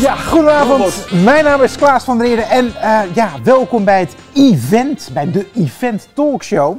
[0.00, 1.06] Ja, goedenavond.
[1.24, 5.30] Mijn naam is Klaas van der Eerde en eh, ja, welkom bij het event, bij
[5.30, 6.76] de Event Talkshow.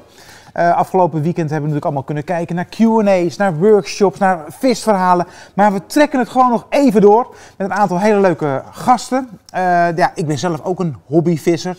[0.57, 5.27] Uh, afgelopen weekend hebben we natuurlijk allemaal kunnen kijken naar Q&A's, naar workshops, naar visverhalen.
[5.53, 9.29] Maar we trekken het gewoon nog even door met een aantal hele leuke gasten.
[9.55, 9.59] Uh,
[9.95, 11.75] ja, ik ben zelf ook een hobbyvisser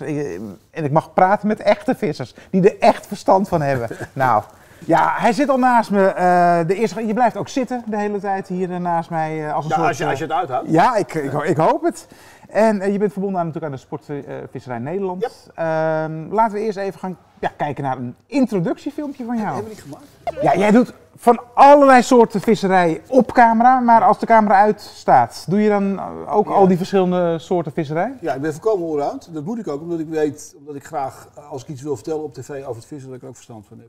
[0.70, 3.88] en ik mag praten met echte vissers die er echt verstand van hebben.
[4.12, 4.42] nou,
[4.84, 6.14] ja, hij zit al naast me.
[6.18, 9.38] Uh, de eerste, je blijft ook zitten de hele tijd hier naast mij.
[9.38, 10.70] Uh, als, een ja, soort, als, je, als je het uithoudt.
[10.70, 12.06] Ja, ik, ik, ik hoop het.
[12.48, 15.22] En je bent verbonden aan, natuurlijk aan de Sportvisserij Nederland.
[15.24, 19.46] Uh, laten we eerst even gaan ja, kijken naar een introductiefilmpje van jou.
[19.46, 20.42] Dat hebben we niet gemaakt.
[20.42, 25.60] Ja, jij doet van allerlei soorten visserij op camera, maar als de camera uitstaat, doe
[25.60, 26.52] je dan ook ja.
[26.52, 28.14] al die verschillende soorten visserij?
[28.20, 29.34] Ja, ik ben voorkomen allround.
[29.34, 32.22] Dat moet ik ook, omdat ik weet, omdat ik graag, als ik iets wil vertellen
[32.22, 33.88] op tv over het vissen, dat ik er ook verstand van heb.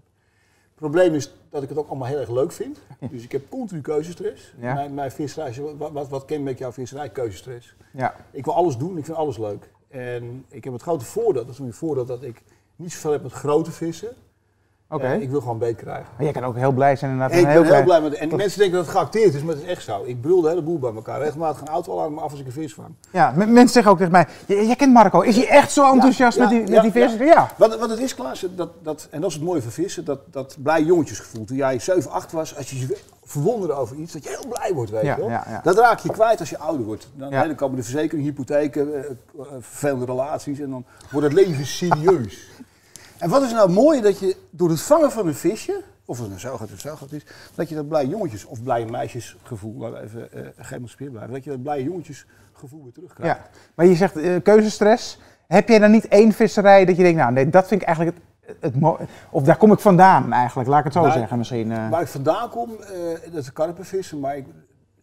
[0.84, 2.80] Het probleem is dat ik het ook allemaal heel erg leuk vind.
[3.12, 4.54] Dus ik heb continu keuzestress.
[4.60, 4.74] Ja.
[4.74, 7.10] Mijn, mijn visserij, wat, wat, wat kenmerkt jouw visserij?
[7.10, 7.76] Keuzestress.
[7.94, 8.16] Ja.
[8.32, 9.70] Ik wil alles doen, ik vind alles leuk.
[9.88, 12.44] En ik heb het grote voordeel, dat is een voordeel dat ik
[12.76, 14.10] niet zoveel heb met grote vissen.
[14.90, 15.20] Okay.
[15.20, 16.06] ik wil gewoon beet krijgen.
[16.16, 17.38] Maar jij kan ook heel blij zijn inderdaad.
[17.38, 19.70] Ik ben heel blij met En mensen denken dat het geacteerd is, maar het is
[19.70, 20.04] echt zo.
[20.06, 21.22] Ik brul de hele boel bij elkaar.
[21.22, 22.96] Regelmatig een auto alarm af als ik een vis vang.
[23.12, 26.50] Ja, mensen zeggen ook tegen mij, jij kent Marco, is hij echt zo enthousiast met
[26.50, 27.14] die, met die vis?
[27.18, 27.50] Ja.
[27.58, 30.20] Wat, wat het is Klaas, dat, dat, en dat is het mooie van vissen, dat,
[30.32, 31.46] dat blij jongetjesgevoel.
[31.46, 34.74] Toen jij 7, 8 was, als je je verwonderde over iets, dat je heel blij
[34.74, 35.40] wordt, weet je wel.
[35.64, 37.10] Dat raak je kwijt als je ouder wordt.
[37.16, 42.38] Dan, dan komen de verzekering, hypotheken, uh, vervelende relaties en dan wordt het leven serieus.
[43.24, 46.32] En wat is nou mooi dat je door het vangen van een visje, of het
[46.32, 50.04] een zooghat of zooghat is, dat je dat blij jongetjes of blije meisjesgevoel, laten we
[50.04, 53.38] even uh, geëmancipeerd blijven, dat je dat blije jongetjesgevoel weer terugkrijgt.
[53.38, 55.20] Ja, maar je zegt uh, keuzestress.
[55.48, 58.18] Heb jij dan niet één visserij dat je denkt, nou nee, dat vind ik eigenlijk
[58.40, 58.74] het, het
[59.30, 61.72] of daar kom ik vandaan eigenlijk, laat ik het zo nou, zeggen misschien.
[61.72, 61.90] Uh...
[61.90, 62.78] Waar ik vandaan kom,
[63.32, 64.46] dat is karpenvissen, maar ik,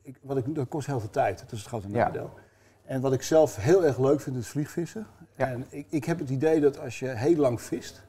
[0.03, 2.31] ik, wat ik, dat kost heel veel tijd, dat is het grote nadeel.
[2.35, 2.43] Ja.
[2.85, 5.07] En wat ik zelf heel erg leuk vind, is vliegvissen.
[5.37, 5.47] Ja.
[5.47, 8.09] En ik, ik heb het idee dat als je heel lang vist,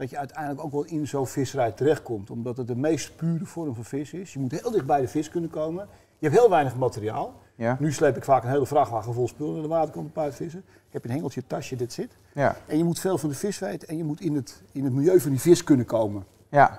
[0.00, 2.30] dat je uiteindelijk ook wel in zo'n visserij terechtkomt.
[2.30, 4.32] Omdat het de meest pure vorm van vis is.
[4.32, 5.88] Je moet heel dicht bij de vis kunnen komen.
[6.18, 7.34] Je hebt heel weinig materiaal.
[7.54, 7.76] Ja.
[7.80, 10.58] Nu sleep ik vaak een hele vrachtwagen vol spullen naar de waterkant op uitvissen.
[10.58, 12.16] Ik heb een hengeltje, tasje, dit zit.
[12.32, 12.56] Ja.
[12.66, 14.92] En je moet veel van de vis weten en je moet in het, in het
[14.92, 16.24] milieu van die vis kunnen komen.
[16.48, 16.78] Ja.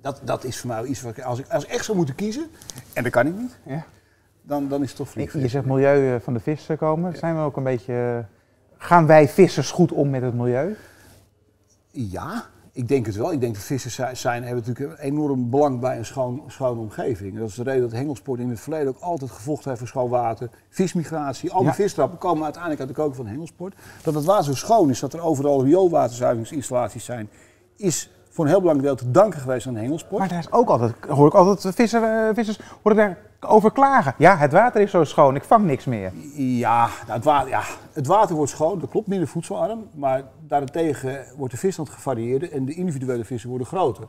[0.00, 2.14] Dat, dat is voor mij iets wat ik als, ik, als ik echt zou moeten
[2.14, 2.46] kiezen,
[2.92, 3.84] en dat kan ik niet, ja.
[4.42, 5.40] dan, dan is het toch vliegen.
[5.40, 7.16] Je zegt milieu eh, van de vis komen.
[7.16, 8.24] Zijn we ook een beetje...
[8.76, 10.76] Gaan wij vissers goed om met het milieu?
[11.92, 13.32] Ja, ik denk het wel.
[13.32, 17.38] Ik denk dat vissers zijn, hebben natuurlijk een enorm belang bij een schoon, schone omgeving.
[17.38, 20.08] Dat is de reden dat hengelsport in het verleden ook altijd gevochten heeft voor schoon
[20.08, 20.50] water.
[20.68, 22.10] Vismigratie, al die ja.
[22.18, 23.74] komen uiteindelijk uit de koken van hengelsport.
[24.02, 27.28] Dat het water zo schoon is, dat er overal rioolwaterzuiveringsinstallaties zijn,
[27.76, 30.18] is voor een heel belangrijk deel te danken geweest aan hengelsport.
[30.18, 33.16] Maar daar is ook altijd, hoor ik altijd visser, uh, vissers hoor over
[33.72, 34.14] klagen.
[34.18, 36.12] Ja, het water is zo schoon, ik vang niks meer.
[36.34, 39.88] Ja, nou, het, water, ja het water wordt schoon, dat klopt, minder voedselarm.
[39.94, 44.06] Maar daarentegen wordt de visstand gevarieerder en de individuele vissen worden groter.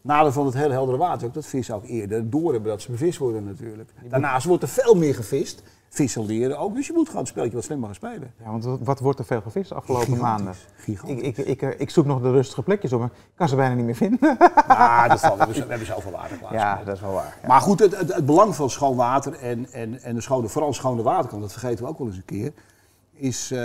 [0.00, 2.90] Nadeel van het hele heldere water ook dat vissen ook eerder door hebben dat ze
[2.90, 3.90] bevist worden natuurlijk.
[4.08, 6.74] Daarnaast wordt er veel meer gevist vissen leren ook.
[6.74, 8.32] Dus je moet gewoon het spelletje wat slimmer gaan spelen.
[8.38, 10.54] Ja, want wat wordt er veel gevist de afgelopen maanden?
[10.76, 11.26] Gigantisch.
[11.26, 13.74] Ik, ik, ik, ik, zoek nog de rustige plekjes op, maar ik kan ze bijna
[13.74, 14.36] niet meer vinden.
[14.68, 15.20] Ja, dat.
[15.20, 16.52] We hebben, zoveel water klaar.
[16.52, 17.38] Ja, dat is wel waar.
[17.46, 20.72] Maar goed, het, het, het, belang van schoon water en, en, en de schone, vooral
[20.72, 22.52] schone waterkant, dat vergeten we ook wel eens een keer,
[23.12, 23.58] is uh,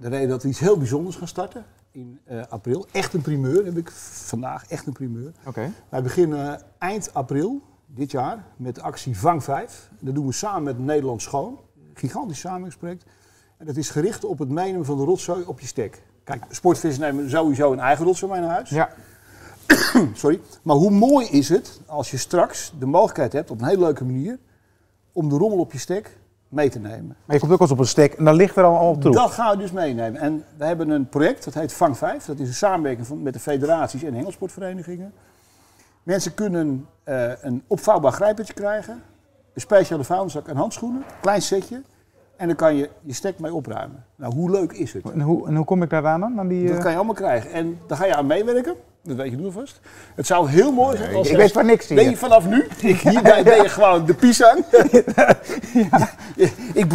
[0.00, 2.86] de reden dat we iets heel bijzonders gaan starten in uh, april.
[2.92, 5.32] Echt een primeur heb ik vandaag, echt een primeur.
[5.44, 5.72] Okay.
[5.88, 9.90] Wij beginnen eind april dit jaar met de actie Vang 5.
[9.98, 11.58] Dat doen we samen met Nederland Schoon
[11.98, 13.02] gigantisch samengesprek.
[13.56, 16.02] En dat is gericht op het meenemen van de rotzooi op je stek.
[16.24, 18.70] Kijk, sportvissen nemen sowieso een eigen rotzooi mee naar huis.
[18.70, 18.90] Ja.
[20.14, 20.40] Sorry.
[20.62, 24.04] Maar hoe mooi is het als je straks de mogelijkheid hebt, op een hele leuke
[24.04, 24.38] manier,
[25.12, 26.16] om de rommel op je stek
[26.48, 27.16] mee te nemen.
[27.24, 29.14] Maar je komt ook eens op een stek en dan ligt er al, al troep.
[29.14, 30.20] Dat gaan we dus meenemen.
[30.20, 32.24] En we hebben een project, dat heet Vang 5.
[32.24, 35.12] Dat is een samenwerking van, met de federaties en hengelsportverenigingen.
[36.06, 39.02] Mensen kunnen uh, een opvouwbaar grijpertje krijgen
[39.54, 41.82] een speciale vuilniszak en handschoenen, klein setje.
[42.36, 44.04] En dan kan je je stek mee opruimen.
[44.16, 45.10] Nou, hoe leuk is het?
[45.10, 46.38] En hoe, en hoe kom ik daar aan?
[46.38, 46.82] aan die, Dat uh...
[46.82, 47.52] kan je allemaal krijgen.
[47.52, 48.74] En daar ga je aan meewerken.
[49.02, 49.80] Dat weet je nu vast.
[50.14, 51.30] Het zou heel mooi zijn als...
[51.30, 52.10] ik weet van niks hier.
[52.10, 52.66] Je vanaf nu,
[53.10, 54.64] hierbij ben je gewoon de pisang.
[55.90, 56.10] ja.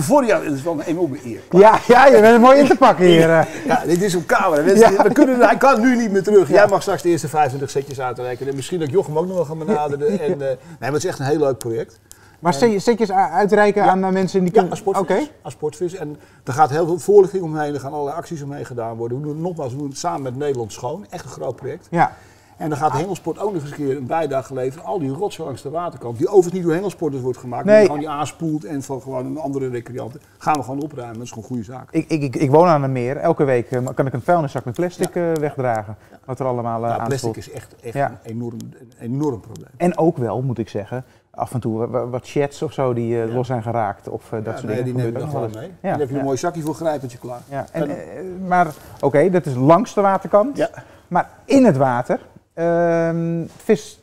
[0.01, 1.42] Bevorder jou, het is wel een enorme eer.
[1.50, 3.30] Ja, ja, je bent mooi in te pakken hier.
[3.30, 3.45] Eh.
[3.65, 4.63] Ja, dit is op camera.
[4.63, 6.50] We kunnen, hij kan nu niet meer terug.
[6.50, 8.50] Jij mag straks de eerste 25 setjes uitrekenen.
[8.50, 10.19] En misschien dat Jochem ook nog wel gaan benaderen.
[10.19, 12.00] En, uh, nee, maar het is echt een heel leuk project.
[12.39, 14.63] Maar stekjes uitreiken aan eh, mensen die kunnen...
[14.63, 15.31] Ja, als sportvis.
[15.42, 15.95] Als sportvis.
[15.95, 19.18] En er gaat heel veel voorlichting omheen, er gaan allerlei acties omheen gedaan worden.
[19.18, 21.06] We doen het nogmaals, we doen het samen met Nederland Schoon.
[21.09, 21.88] Echt een groot project.
[21.92, 22.15] Ja.
[22.62, 24.86] En dan gaat hengelsport ook nog eens een keer een bijdrage leveren.
[24.86, 27.84] Al die rotzooi langs de waterkant, die overigens niet door hengelsporters wordt gemaakt, maar Nee.
[27.84, 31.13] die gewoon die aanspoelt en van gewoon een andere recreanten, gaan we gewoon opruimen.
[31.16, 31.88] Dat is gewoon een goede zaak.
[31.92, 33.18] Ik, ik, ik, ik woon aan een meer.
[33.18, 35.96] Elke week eh, kan ik een vuilniszak met plastic eh, wegdragen.
[36.25, 38.10] Wat er allemaal uh, Ja, plastic is echt, echt Ja.
[38.24, 39.69] een, enorm, een enorm probleem.
[39.78, 42.94] En ook wel, moet ik zeggen, af en toe wa- wa- wat chats of zo
[42.94, 43.34] die eh, Ja.
[43.34, 44.10] los zijn geraakt.
[44.10, 44.84] Of eh, dat Ja, soort nee, dingen.
[44.84, 45.72] die neem gebeurt dan gewoon mee.
[45.81, 47.40] Ja, Dan heb je een mooi zakje voor grijpertje klaar.
[47.50, 48.68] Ja, en, En- eh, maar
[49.00, 50.58] oké, dat is langs de waterkant.
[50.58, 50.69] Ja.
[51.08, 52.19] Maar in het water
[52.53, 54.00] ehm, vis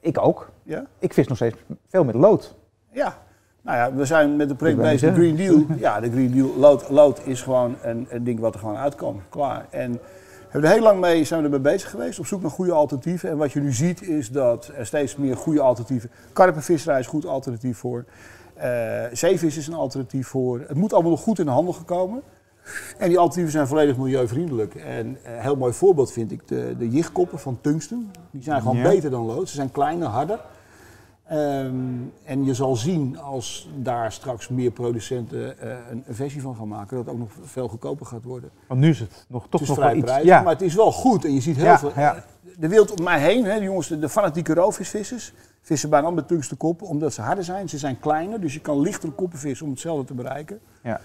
[0.00, 0.50] ik ook.
[0.62, 0.84] Ja?
[0.98, 1.56] Ik vis nog steeds
[1.88, 2.54] veel met lood.
[2.92, 3.16] Ja.
[3.62, 5.64] Nou ja, we zijn met de project bezig, de Green Deal.
[5.78, 9.22] Ja, de Green Deal, lood, lood is gewoon een, een ding wat er gewoon uitkomt.
[9.28, 9.66] Klaar.
[9.70, 9.98] En we
[10.48, 13.30] hebben er heel lang mee, zijn we ermee bezig geweest, op zoek naar goede alternatieven.
[13.30, 16.10] En wat je nu ziet is dat er steeds meer goede alternatieven...
[16.32, 18.04] Karpenvisserij is een goed alternatief voor.
[18.54, 20.60] Eh, zeevis is een alternatief voor.
[20.60, 22.22] Het moet allemaal nog goed in de handel gekomen.
[22.98, 24.74] En die alternatieven zijn volledig milieuvriendelijk.
[24.74, 28.10] En een heel mooi voorbeeld vind ik de, de jichtkoppen van tungsten.
[28.30, 28.82] Die zijn gewoon Ja.
[28.88, 29.48] beter dan lood.
[29.48, 30.40] Ze zijn kleiner, harder.
[31.26, 31.74] Ehm,
[32.24, 36.68] en je zal zien als daar straks meer producenten eh, een, een versie van gaan
[36.68, 38.50] maken, dat het ook nog veel goedkoper gaat worden.
[38.66, 40.74] Want nu is het nog, toch het is nog vrij prijzig, Ja, maar het is
[40.74, 41.24] wel goed.
[41.24, 41.92] En je ziet heel Ja, veel.
[41.96, 42.24] ja.
[42.58, 45.32] De wereld om mij heen, hè, de jongens, de, de fanatieke roofvisvissers,
[45.62, 47.68] vissen bijna met tungstenkoppen, omdat ze harder zijn.
[47.68, 50.58] Ze zijn kleiner, dus je kan lichtere koppen vissen om hetzelfde te bereiken.
[50.82, 51.00] ja.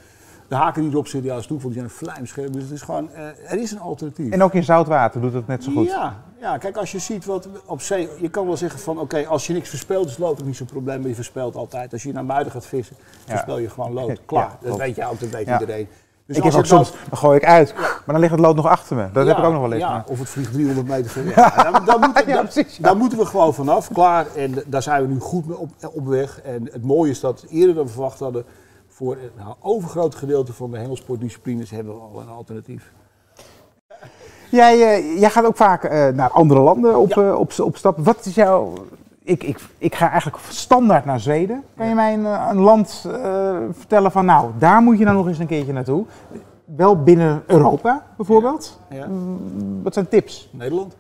[0.48, 2.54] De haken die erop zitten, ja, is toeval, die zijn vlijmscherp.
[2.54, 4.32] Dus het is gewoon, eh, er is een alternatief.
[4.32, 5.88] En ook in zoutwater doet het net zo goed.
[5.88, 8.10] Ja, ja, kijk, als je ziet wat op zee.
[8.20, 10.68] Je kan wel zeggen van oké, als je niks verspeelt, is lood ook niet zo'n
[10.68, 11.94] probleem, maar je verspeelt altijd.
[11.94, 12.96] Als je naar muiden gaat vissen,
[13.26, 14.22] verspeel je gewoon lood.
[14.26, 14.58] Klaar.
[14.62, 15.88] Ja, dat weet jij ook, dat weet iedereen.
[16.26, 18.66] Dus ik heb ook soms, dan gooi ik uit, maar dan ligt het lood nog
[18.68, 19.08] achter me.
[19.14, 19.82] Dat heb ik ook nog wel eens.
[19.82, 21.26] Ja, of het vliegt 300 meter ver.
[21.26, 21.34] Ja,
[21.72, 22.84] daar, daar moeten, Ja, daar- precies, ja.
[22.84, 24.26] daar moeten we gewoon vanaf, klaar.
[24.36, 26.42] En daar zijn we nu goed mee op, op weg.
[26.42, 28.46] En het mooie is dat eerder dan we verwacht hadden,
[28.94, 32.92] voor een overgroot gedeelte van de hengelsportdisciplines hebben we al een alternatief.
[34.52, 37.22] Jij, eh, jij gaat ook vaak eh, naar andere landen op, Ja.
[37.30, 37.98] eh, op, op stap.
[37.98, 38.74] Wat is jouw...
[39.24, 41.64] Ik, ik, ik ga eigenlijk standaard naar Zweden.
[41.78, 43.06] Kan je mij een, een land
[43.72, 46.06] vertellen van, nou, daar moet je nou nog eens een keertje naartoe?
[46.66, 48.80] Wel binnen Europa, bijvoorbeeld.
[48.90, 49.06] Ja.
[49.08, 50.50] Mm, Wat zijn tips?
[50.52, 50.96] Nederland?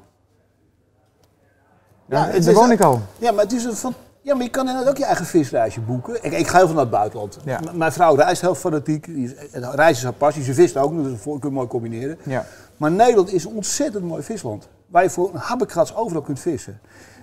[2.06, 3.00] Ja, daar woon ik al.
[3.18, 3.94] Ja, maar het is een van.
[4.23, 6.23] Ja, maar je kan inderdaad ook je eigen visreisje boeken.
[6.23, 7.39] Ik, ik ga heel veel naar het buitenland.
[7.45, 7.59] Ja.
[7.73, 9.05] Mijn vrouw reist heel fanatiek.
[9.51, 10.43] Het Reizen is haar passie.
[10.43, 12.17] Ze vist ook, dus dat kun je mooi combineren.
[12.23, 12.45] Ja.
[12.77, 14.67] Maar Nederland is een ontzettend mooi visland.
[14.87, 16.79] Waar je voor een habbekrats overal kunt vissen.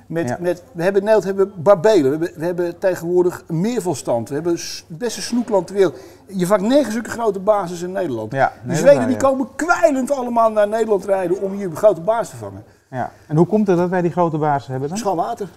[0.06, 0.36] Met, Ja.
[0.40, 2.02] met, we hebben in Nederland hebben barbelen.
[2.02, 4.28] We hebben, we hebben tegenwoordig een meervalstand.
[4.28, 5.96] We hebben het beste snoekland ter wereld.
[6.26, 8.32] Je vangt negen zulke grote bases in Nederland.
[8.32, 11.76] Ja, die nee, dat Zweden die komen kwijlend allemaal naar Nederland rijden om hier een
[11.76, 12.64] grote baas te vangen.
[12.90, 13.10] Ja.
[13.26, 14.98] En hoe komt het dat wij die grote bazen hebben dan?
[14.98, 15.48] Schoon water.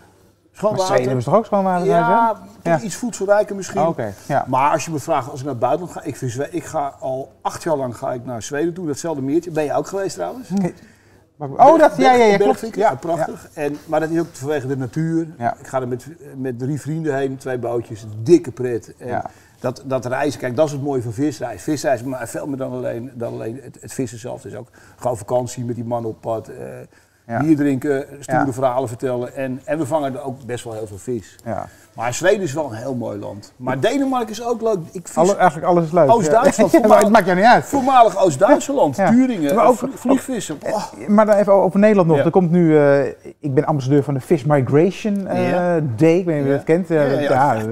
[0.56, 0.86] Schoon water.
[0.86, 1.86] Zweden hebben ze toch ook schoon water?
[1.88, 2.80] Ja, Ja.
[2.80, 3.82] iets voedselrijker misschien.
[3.82, 4.46] Oh, Oké, ja.
[4.48, 6.96] Maar als je me vraagt, als ik naar het buitenland ga, ik, vind ik ga
[7.00, 9.52] al acht jaar lang ga ik naar Zweden toe, datzelfde meertje.
[9.52, 10.50] Ben je ook geweest trouwens?
[10.50, 10.74] Nee.
[11.38, 12.60] Oh, dat, ja, ja, ja, klopt.
[12.62, 13.50] Ja, ja, prachtig.
[13.54, 15.28] En, maar dat is ook vanwege de natuur.
[15.38, 15.56] Ja.
[15.60, 16.08] Ik ga er met,
[16.38, 18.94] met drie vrienden heen, twee bootjes, dikke pret.
[18.98, 19.30] En Ja.
[19.60, 21.64] dat, dat reizen, kijk, dat is het mooie van visreis.
[21.64, 24.44] Visreis is maar veel meer dan alleen, dan alleen het, het vissen zelf.
[24.44, 24.68] Het is ook
[24.98, 26.48] gewoon vakantie met die man op pad.
[26.48, 26.56] eh.
[27.26, 29.36] Bier drinken, stoere verhalen vertellen.
[29.36, 31.36] En, en we vangen er ook best wel heel veel vis.
[31.46, 31.68] Ja.
[31.96, 33.54] Maar Zweden is wel een heel mooi land.
[33.58, 34.78] Maar Denemarken is ook leuk.
[34.92, 36.12] Ik vis Alle, eigenlijk alles is leuk.
[36.12, 36.98] Oost-Duitsland, Ja.
[36.98, 37.66] Het maakt jou niet uit.
[37.66, 39.10] voormalig Oost-Duitsland, Ja.
[39.10, 40.58] Turingen, Maar ook- vlie- vliegvissen.
[40.66, 42.18] Oh, Maar dan even over Nederland nog.
[42.18, 42.24] Ja.
[42.24, 43.06] Er komt nu, eh,
[43.40, 45.76] ik ben ambassadeur van de Fish Migration eh.
[45.96, 46.18] Day.
[46.18, 46.90] Ik weet niet of je dat kent.
[46.92, 47.64] Eh, Ja, eh,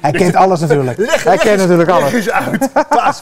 [0.00, 0.98] hij kent alles natuurlijk.
[0.98, 2.12] leg, hij leg kent eens- natuurlijk leg alles.
[2.12, 2.70] eens uit.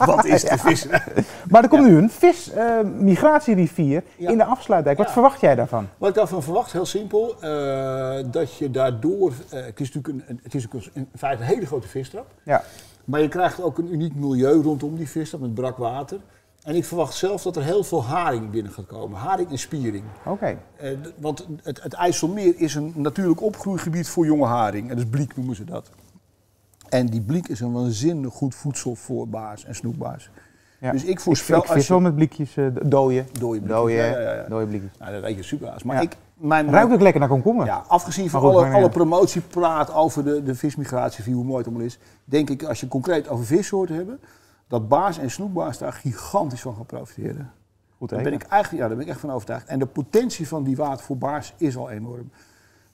[0.07, 0.87] Wat is de vis?
[1.51, 4.31] Maar er komt nu een vis-migratierivier Ja.
[4.31, 4.99] in de afsluitdijk.
[4.99, 5.89] Wat verwacht jij daarvan?
[5.99, 10.41] Wat ik daarvan verwacht, heel simpel, eh, dat je daardoor, eh, het is natuurlijk een,
[10.43, 12.63] het is een, in feite een hele grote visstrap, Ja.
[13.05, 16.19] maar je krijgt ook een uniek milieu rondom die visstrap met brak water.
[16.63, 20.05] En ik verwacht zelf dat er heel veel haring binnen gaat komen, haring en spiering.
[20.25, 20.57] Oké.
[20.77, 24.91] Eh, want het, het IJsselmeer is een natuurlijk opgroeigebied voor jonge haring.
[24.91, 25.91] En dus bliek noemen ze dat.
[26.89, 30.31] En die bliek is een waanzinnig goed voedsel voor baars en snoekbaars.
[30.81, 30.93] Ja.
[30.93, 33.27] Dus ik Ik, voorspel ik vis wel met blikjes uh, dooien.
[33.33, 34.49] Dode blikjes, Dooien, ja, ja, ja.
[34.49, 34.91] Dooie blikjes.
[34.99, 35.75] Nou, dat weet je super.
[35.85, 36.03] Maar Ja.
[36.03, 37.67] ik, mijn, Ruikt ook lekker naar komkommer.
[37.67, 41.67] ja, afgezien van Maar goed, alle, maar promotiepraat over de, de vismigratie, hoe mooi het
[41.67, 44.21] allemaal is, denk ik als je concreet over vissoorten hebben,
[44.69, 47.53] dat baars en snoekbaars daar gigantisch van gaan profiteren.
[47.99, 49.67] Goed Daar ben ik eigenlijk, ja, daar ben ik echt van overtuigd.
[49.67, 52.31] En de potentie van die water voor baars is al enorm.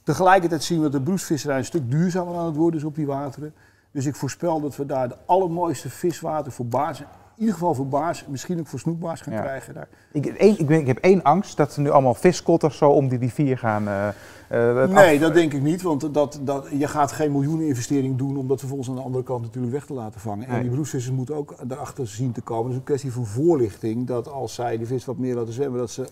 [0.03, 3.07] Tegelijkertijd zien we dat de broesvisserij een stuk duurzamer aan het worden is op die
[3.07, 3.55] wateren.
[3.95, 7.87] Dus ik voorspel dat we daar de allermooiste viswater voor baars, in ieder geval voor
[7.87, 9.41] baars, misschien ook voor snoekbaars gaan Ja.
[9.41, 9.89] krijgen daar.
[10.13, 13.09] Ik, één, ik, ben, ik heb één angst dat er nu allemaal viskotters zo om
[13.09, 13.89] die rivier gaan.
[13.89, 17.33] eh, eh, het Nee, af- dat denk ik niet, want dat, dat, je gaat geen
[17.33, 20.49] miljoeneninvestering doen om dat vervolgens aan de andere kant natuurlijk weg te laten vangen.
[20.49, 22.63] En die broesvissers moeten ook daarachter zien te komen.
[22.65, 25.79] Het is een kwestie van voorlichting, dat als zij die vis wat meer laten zwemmen,
[25.81, 26.07] dat ze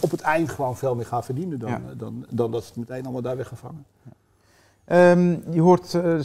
[0.00, 3.02] op het eind gewoon veel meer gaan verdienen dan, dan, dan dat ze het meteen
[3.04, 3.84] allemaal daar weg gaan vangen.
[4.86, 6.20] Um, je hoort uh,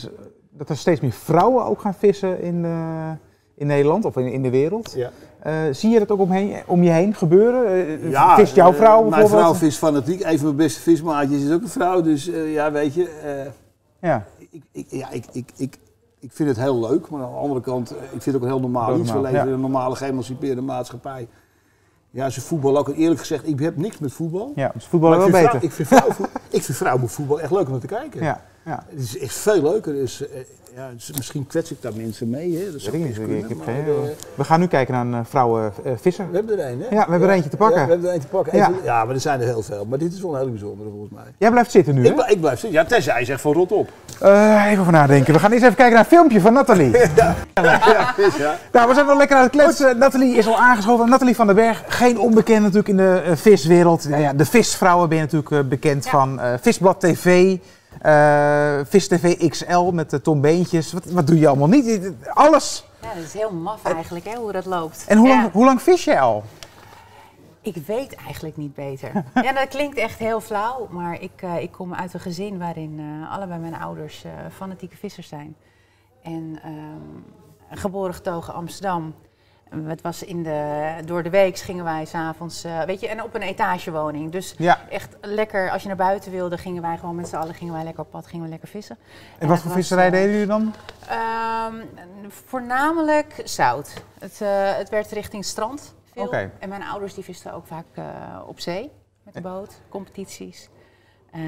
[0.59, 3.11] dat er steeds meer vrouwen ook gaan vissen in, uh,
[3.55, 4.93] in Nederland of in, in de wereld.
[4.95, 5.11] Ja.
[5.45, 8.09] Uh, zie je dat ook omheen, om je heen gebeuren?
[8.09, 9.31] ja, vist jouw vrouw bijvoorbeeld?
[9.31, 10.23] Mijn vrouw vist fanatiek.
[10.23, 12.01] Een van mijn beste vismaatjes is ook een vrouw.
[12.01, 13.09] Dus ja, weet je.
[13.99, 14.25] ja.
[14.51, 15.77] Ik, ik, ja, ik, ik, ik,
[16.19, 17.09] ik vind het heel leuk.
[17.09, 18.99] Maar aan de andere kant, ik vind het ook heel normaal.
[18.99, 19.11] Iets.
[19.11, 21.27] We leven in een normale geëmancipeerde maatschappij.
[22.09, 22.87] Ja, ze voetbal ook.
[22.89, 24.51] Eerlijk gezegd, ik heb niks met voetbal.
[24.55, 25.63] Ja, dus voetbal wel beter.
[25.63, 26.07] Ik vind, vrouw,
[26.49, 28.23] ik vind vrouwenvoetbal echt leuk om te kijken.
[28.23, 28.83] Ja, ja.
[28.89, 29.93] Het is echt veel leuker.
[29.93, 30.23] Dus,
[30.75, 32.57] ja, misschien kwets ik daar mensen mee.
[32.57, 32.71] Hè.
[32.71, 32.89] Dat ik
[33.63, 33.93] geen, uh,
[34.35, 36.25] we gaan nu kijken naar een vrouwen uh, visser.
[36.29, 36.95] We hebben er een, hè?
[36.95, 37.79] Ja, we hebben er eentje te pakken.
[37.79, 38.57] Ja, we hebben er eentje te pakken.
[38.57, 38.71] Ja.
[38.83, 39.85] ja, maar er zijn er heel veel.
[39.85, 41.23] Maar dit is wel een hele bijzondere volgens mij.
[41.37, 42.31] Jij blijft zitten nu, ik, hè?
[42.31, 42.79] Ik blijf zitten.
[42.79, 43.89] Ja, tenzij je zegt van rot op.
[44.19, 45.33] even over nadenken.
[45.33, 46.91] We gaan eerst even kijken naar een filmpje van Nathalie.
[47.15, 47.35] ja.
[47.53, 48.57] ja, vis, ja.
[48.71, 49.97] Nou, we zijn wel lekker aan het kletsen.
[49.97, 51.09] Nathalie is al aangeschoven.
[51.09, 54.05] Nathalie van den Berg, geen onbekend natuurlijk in de viswereld.
[54.09, 57.57] Ja, ja, de visvrouwen ben je natuurlijk bekend van Visblad TV.
[58.83, 60.93] Vis TV XL met de Tom Beentjes.
[60.93, 62.11] Wat, wat doe je allemaal niet?
[62.33, 62.85] Alles.
[63.01, 65.05] Ja, dat is heel maf eigenlijk hè, hoe dat loopt.
[65.07, 65.35] En hoe, ja.
[65.35, 66.43] lang, hoe lang vis je al?
[67.61, 69.11] Ik weet eigenlijk niet beter.
[69.43, 72.99] ja, dat klinkt echt heel flauw, maar ik, uh, ik kom uit een gezin waarin
[72.99, 75.55] uh, allebei mijn ouders fanatieke vissers zijn.
[76.23, 76.59] En
[77.69, 79.13] geboren getogen Amsterdam.
[79.69, 83.35] Het was in de, door de week gingen wij s'avonds, uh, weet je, en op
[83.35, 84.31] een etagewoning.
[84.31, 84.79] Dus ja.
[84.89, 87.83] echt lekker, als je naar buiten wilde, gingen wij gewoon met z'n allen gingen wij
[87.83, 88.97] lekker op pad, gingen we lekker vissen.
[89.11, 90.73] En, en wat voor visserij uh, deden jullie dan?
[91.71, 93.93] Um, voornamelijk zout.
[94.19, 96.25] Het, uh, het werd richting strand veel.
[96.25, 96.51] Okay.
[96.59, 97.85] En mijn ouders die visten ook vaak
[98.47, 98.91] op zee
[99.23, 100.69] met de boot, competities.
[101.35, 101.41] Uh,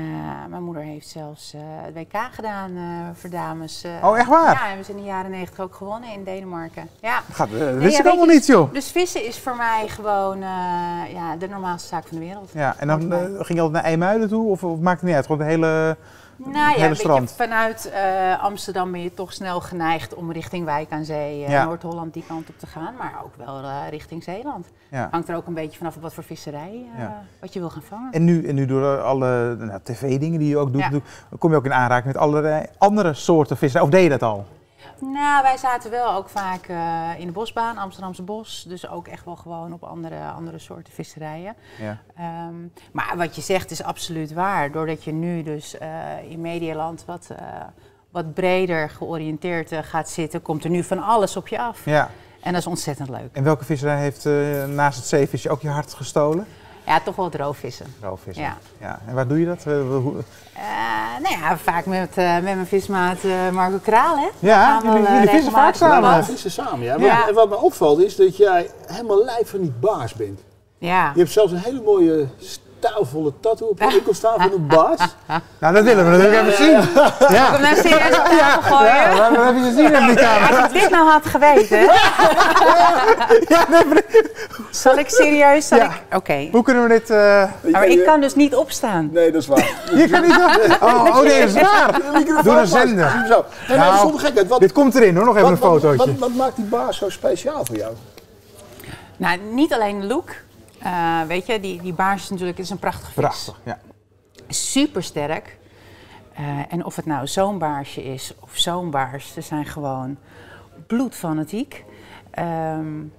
[0.50, 2.84] mijn moeder heeft zelfs uh, het WK gedaan uh,
[3.14, 3.86] voor dames.
[4.04, 4.54] oh, echt waar?
[4.54, 6.90] Ja, en we zijn in de jaren negentig ook gewonnen in Denemarken.
[7.00, 7.22] Ja.
[7.32, 8.74] Gaat, dat wist ik allemaal niet, joh.
[8.74, 10.40] Dus vissen is voor mij gewoon
[11.10, 12.50] ja, de normaalste zaak van de wereld.
[12.54, 14.50] Ja, en dan ging je altijd naar IJmuiden toe?
[14.50, 15.26] Of, of maakt het niet uit?
[15.26, 15.98] Gewoon de hele...
[16.46, 21.42] Nou ja, vanuit uh, Amsterdam ben je toch snel geneigd om richting Wijk aan Zee,
[21.42, 21.64] uh, ja.
[21.64, 24.68] Noord-Holland die kant op te gaan, maar ook wel uh, richting Zeeland.
[24.90, 25.08] Ja.
[25.12, 27.24] Hangt er ook een beetje vanaf wat voor visserij ja.
[27.40, 28.12] wat je wil gaan vangen.
[28.12, 31.02] En nu, en nu door alle nou, tv-dingen die je ook doet,
[31.40, 33.86] kom je ook in aanraking met allerlei andere soorten visserij.
[33.86, 34.46] Of deed je dat al?
[35.02, 38.66] Nou, wij zaten wel ook vaak uh, in de bosbaan, Amsterdamse bos.
[38.68, 41.56] Dus ook echt wel gewoon op andere, andere soorten visserijen.
[41.80, 41.98] Ja.
[42.48, 44.72] Um, maar wat je zegt is absoluut waar.
[44.72, 47.38] Doordat je nu dus uh, in Medialand wat, uh,
[48.12, 51.86] wat breder georiënteerd gaat zitten, komt er nu van alles op je af.
[51.86, 52.10] Ja.
[52.42, 53.30] En dat is ontzettend leuk.
[53.32, 54.26] En welke visserij heeft
[54.68, 56.48] naast het zeevisje ook je hart gestolen?
[56.86, 57.86] Ja, toch wel het roofvissen.
[58.02, 58.44] Roofvissen.
[58.44, 58.58] Ja.
[58.80, 59.00] ja.
[59.08, 59.66] En waar doe je dat?
[59.68, 59.74] Uh,
[61.22, 64.28] nou ja, vaak met, uh, met mijn vismaat uh, Marco Kraal, hè?
[64.40, 66.18] Ja, jullie, jullie vissen vaak samen.
[66.18, 66.98] We vissen samen, ja.
[66.98, 67.28] ja.
[67.28, 70.40] En wat me opvalt is dat jij helemaal lijf van die baas bent.
[70.78, 71.12] Ja.
[71.14, 72.28] Je hebt zelfs een hele mooie
[72.82, 75.00] stijlvolle tattoo op je enkel staan van een baas.
[75.60, 76.72] Nou, dat willen we natuurlijk even zien.
[77.36, 77.52] Ja.
[77.52, 79.16] Kom nou serieus op gooien.
[79.16, 80.56] Ja, we hebben je zien in die kamer.
[80.58, 81.80] Als ik dit nou had geweten.
[83.48, 84.04] Ja, nee, maar...
[84.70, 85.68] Zal ik serieus?
[85.68, 85.86] Zal ja.
[85.86, 85.92] ik...
[86.06, 86.16] Oké.
[86.16, 86.50] Okay.
[86.52, 87.10] Hoe kunnen we dit...
[87.10, 87.44] Uh...
[87.72, 89.10] Maar ik kan dus niet opstaan.
[89.12, 89.70] Nee, dat is waar.
[89.96, 90.60] je kan niet opstaan?
[90.90, 92.44] Oh, oh nee, dat is waar.
[92.44, 93.26] Door een zender.
[93.28, 93.46] Zo.
[93.68, 94.48] Nee, nou, zonder gekheid.
[94.48, 95.98] Wat, dit komt erin hoor, nog even wat, een fotootje.
[95.98, 97.94] Wat, wat, wat maakt die baas zo speciaal voor jou?
[99.18, 100.30] Nou, niet alleen de look.
[100.84, 103.22] Uh, weet je, die, die baars is natuurlijk is een prachtige vis.
[103.22, 103.80] Prachtig, ja.
[104.48, 105.60] Super sterk.
[106.40, 110.18] Uh, en of het nou zo'n baarsje is of zo'n baars, ze zijn gewoon
[110.88, 111.86] bloedfanatiek.
[112.40, 113.14] Um,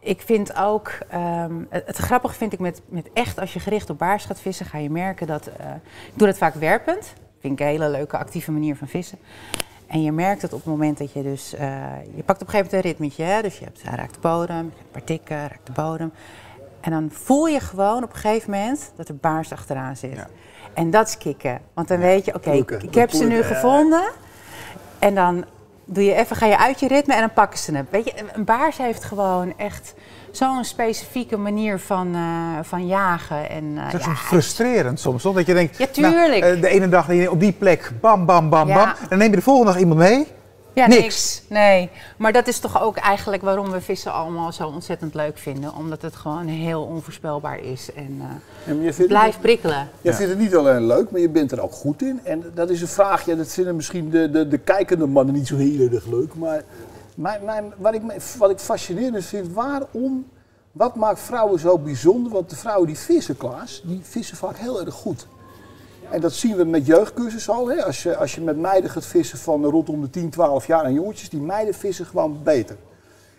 [0.00, 3.90] ik vind ook, um, het, het grappige vind ik met, met echt, als je gericht
[3.90, 5.66] op baars gaat vissen, ga je merken dat, uh,
[6.06, 7.12] ik doe dat vaak werpend.
[7.40, 9.18] Vind ik een hele leuke, actieve manier van vissen.
[9.86, 11.60] En je merkt het op het moment dat je dus, uh,
[12.16, 13.42] je pakt op een gegeven moment een ritmetje, hè?
[13.42, 16.12] dus je hebt, hij raakt de bodem, je een paar tikken, raakt de bodem.
[16.86, 20.14] En dan voel je gewoon op een gegeven moment dat er baars achteraan zit.
[20.14, 20.26] Ja.
[20.74, 21.60] En dat is kicken.
[21.74, 24.10] Want dan weet je, oké, okay, ik heb ze nu gevonden.
[24.98, 25.44] En dan
[25.84, 27.86] doe je even, ga je uit je ritme en dan pakken ze hem.
[27.90, 29.94] Weet je, een baars heeft gewoon echt
[30.30, 32.22] zo'n specifieke manier van, uh,
[32.62, 33.50] van jagen.
[33.50, 35.34] En, uh, het is ja, frustrerend soms, toch?
[35.34, 36.40] Dat je denkt, ja, tuurlijk.
[36.40, 38.88] Nou, uh, de ene dag op die plek, bam, bam, bam, bam.
[38.88, 40.26] En dan neem je de volgende dag iemand mee.
[40.76, 41.42] Ja, niks.
[41.48, 45.74] Nee, maar dat is toch ook eigenlijk waarom we vissen allemaal zo ontzettend leuk vinden.
[45.74, 48.22] Omdat het gewoon heel onvoorspelbaar is en
[48.66, 49.88] uh, ja, blijft prikkelen.
[50.00, 52.20] Je vindt het niet alleen leuk, maar je bent er ook goed in.
[52.24, 55.46] En dat is een vraag, ja, dat vinden misschien de, de, de kijkende mannen niet
[55.46, 56.34] zo heel erg leuk.
[56.34, 56.62] Maar
[57.14, 58.02] mijn, mijn, wat, ik,
[58.38, 60.26] wat ik fascinerend vind, waarom,
[60.72, 62.32] wat maakt vrouwen zo bijzonder?
[62.32, 65.26] Want de vrouwen die vissen, Klaas, die vissen vaak heel erg goed.
[66.10, 67.68] En dat zien we met jeugdcursus al.
[67.68, 67.84] Hè?
[67.84, 70.92] Als, je, als je met meiden gaat vissen van rondom de 10, 12 jaar en
[70.92, 72.76] jongetjes, die meiden vissen gewoon beter.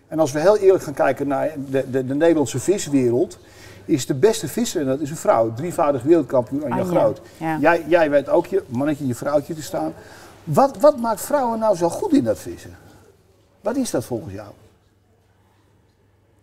[0.08, 3.38] En als we heel eerlijk gaan kijken naar de, de, de Nederlandse viswereld,
[3.86, 5.54] is de beste visser en dat is een vrouw.
[5.54, 7.22] Drievoudig wereldkampioen Anja Anja, Groot.
[7.38, 7.58] ja.
[7.60, 9.94] Jij, jij weet ook je mannetje, je vrouwtje te staan.
[10.44, 12.78] Wat, wat maakt vrouwen nou zo goed in dat vissen?
[13.62, 14.50] Wat is dat volgens jou?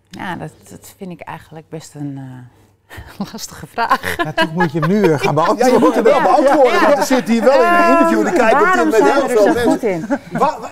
[0.08, 2.63] Ja, dat, dat vind ik eigenlijk best een eh,
[3.32, 4.16] lastige vraag.
[4.24, 5.72] Ja, toch moet je hem nu eh, gaan Ja, beantwoorden.
[5.72, 6.22] je moet het wel Ja.
[6.22, 6.86] beantwoorden, Ja.
[6.86, 8.24] want er zit hier wel in een interview.
[8.24, 9.90] Dan kijken op dit Waarom moment zijn heel er veel zo goed mensen.
[9.90, 10.06] in?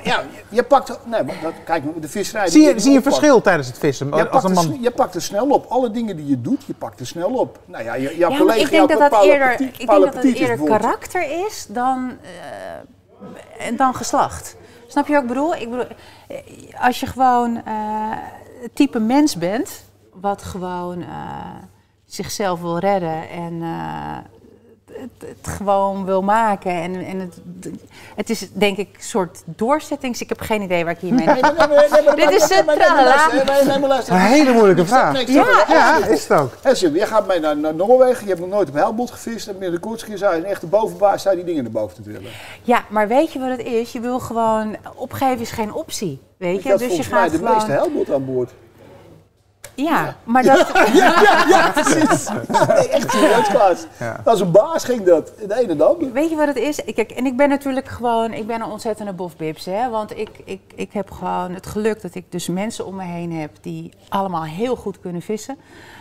[0.02, 2.48] Ja, je- je pakt, nee, maar dat, kijk, de visserij.
[2.48, 4.06] Zie je, zie je een verschil tijdens het vissen?
[4.06, 4.64] Je Als pakt, een er, man...
[4.64, 5.66] sne- je pakt er snel op.
[5.68, 7.58] Alle dingen die je doet, je pakt er snel op.
[7.64, 9.88] Nou ja, je, jouw Ja, maar collega, ik denk dat jouw dat eerder, ik denk
[10.04, 12.12] dat dat eerder karakter is dan,
[13.58, 14.56] eh, en dan geslacht.
[14.86, 15.54] Snap je wat ik bedoel?
[15.54, 15.86] Ik bedoel,
[16.28, 16.36] eh,
[16.86, 17.72] als je gewoon eh,
[18.62, 21.08] het type mens bent, wat gewoon eh,
[22.14, 24.16] zichzelf wil redden en eh,
[24.92, 26.70] het, het gewoon wil maken.
[26.70, 27.40] En, en het,
[28.16, 30.20] het is denk ik een soort doorzettings...
[30.20, 31.26] Ik heb geen idee waar ik hiermee...
[31.26, 32.48] Nee, nee, nee, nee, nee, maar- Dit is
[33.86, 34.14] luister.
[34.14, 35.26] Een hele moeilijke vraag.
[35.28, 36.06] Ja.
[36.06, 36.52] is het ook.
[36.72, 39.48] Sim, jij gaat mee naar, naar Noorwegen, je hebt nog nooit op Helmond gevist.
[39.48, 42.30] En meneer de Koortske zei, een echte bovenbaas, je die dingen naar boven te trillen.
[42.62, 43.92] Ja, maar weet je wat het is?
[43.92, 44.76] Je wil gewoon...
[44.94, 46.76] Opgeven is geen optie, weet je?
[46.76, 48.50] Dus je gaat de meeste Helmond aan boord.
[49.74, 50.72] Ja, maar dat...
[50.92, 52.28] Ja, precies.
[52.28, 53.86] Nee, echt serieus, Klaas.
[53.98, 54.20] Ja.
[54.24, 56.12] Als een baas ging dat, de ene en ander.
[56.12, 56.78] Weet je wat het is?
[56.78, 59.88] Ik- Kijk, en ik ben natuurlijk gewoon, ik ben een ontzettende bofbips, hè.
[59.90, 63.32] Want ik, ik, ik heb gewoon het geluk dat ik dus mensen om me heen
[63.32, 65.56] heb die allemaal heel goed kunnen vissen.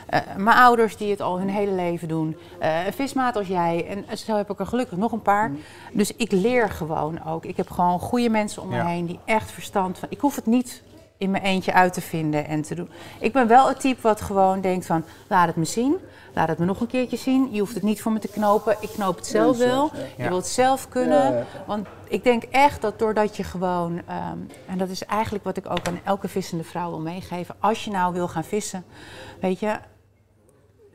[0.10, 2.38] Eh, mijn ouders die het al hun hele leven doen.
[2.60, 3.88] Eh, een vismaat als jij.
[4.10, 5.52] En zo heb ik er gelukkig nog een paar.
[5.94, 7.46] Dus ik leer gewoon ook.
[7.46, 8.86] Ik heb gewoon goede mensen om me Ja.
[8.86, 10.08] heen die echt verstand van...
[10.12, 10.82] Ik hoef het niet
[11.22, 12.90] in mijn eentje uit te vinden en te doen.
[13.20, 15.04] Ik ben wel het type wat gewoon denkt van...
[15.28, 15.98] Laat het me zien.
[16.34, 17.48] Laat het me nog een keertje zien.
[17.52, 18.76] Je hoeft het niet voor me te knopen.
[18.80, 19.92] Ik knoop het zelf wel.
[20.18, 21.46] Je wilt het zelf kunnen.
[21.66, 24.02] Want ik denk echt dat doordat je gewoon...
[24.08, 27.56] ehm, en dat is eigenlijk wat ik ook aan elke vissende vrouw wil meegeven.
[27.60, 28.84] Als je nou wil gaan vissen,
[29.40, 29.78] weet je...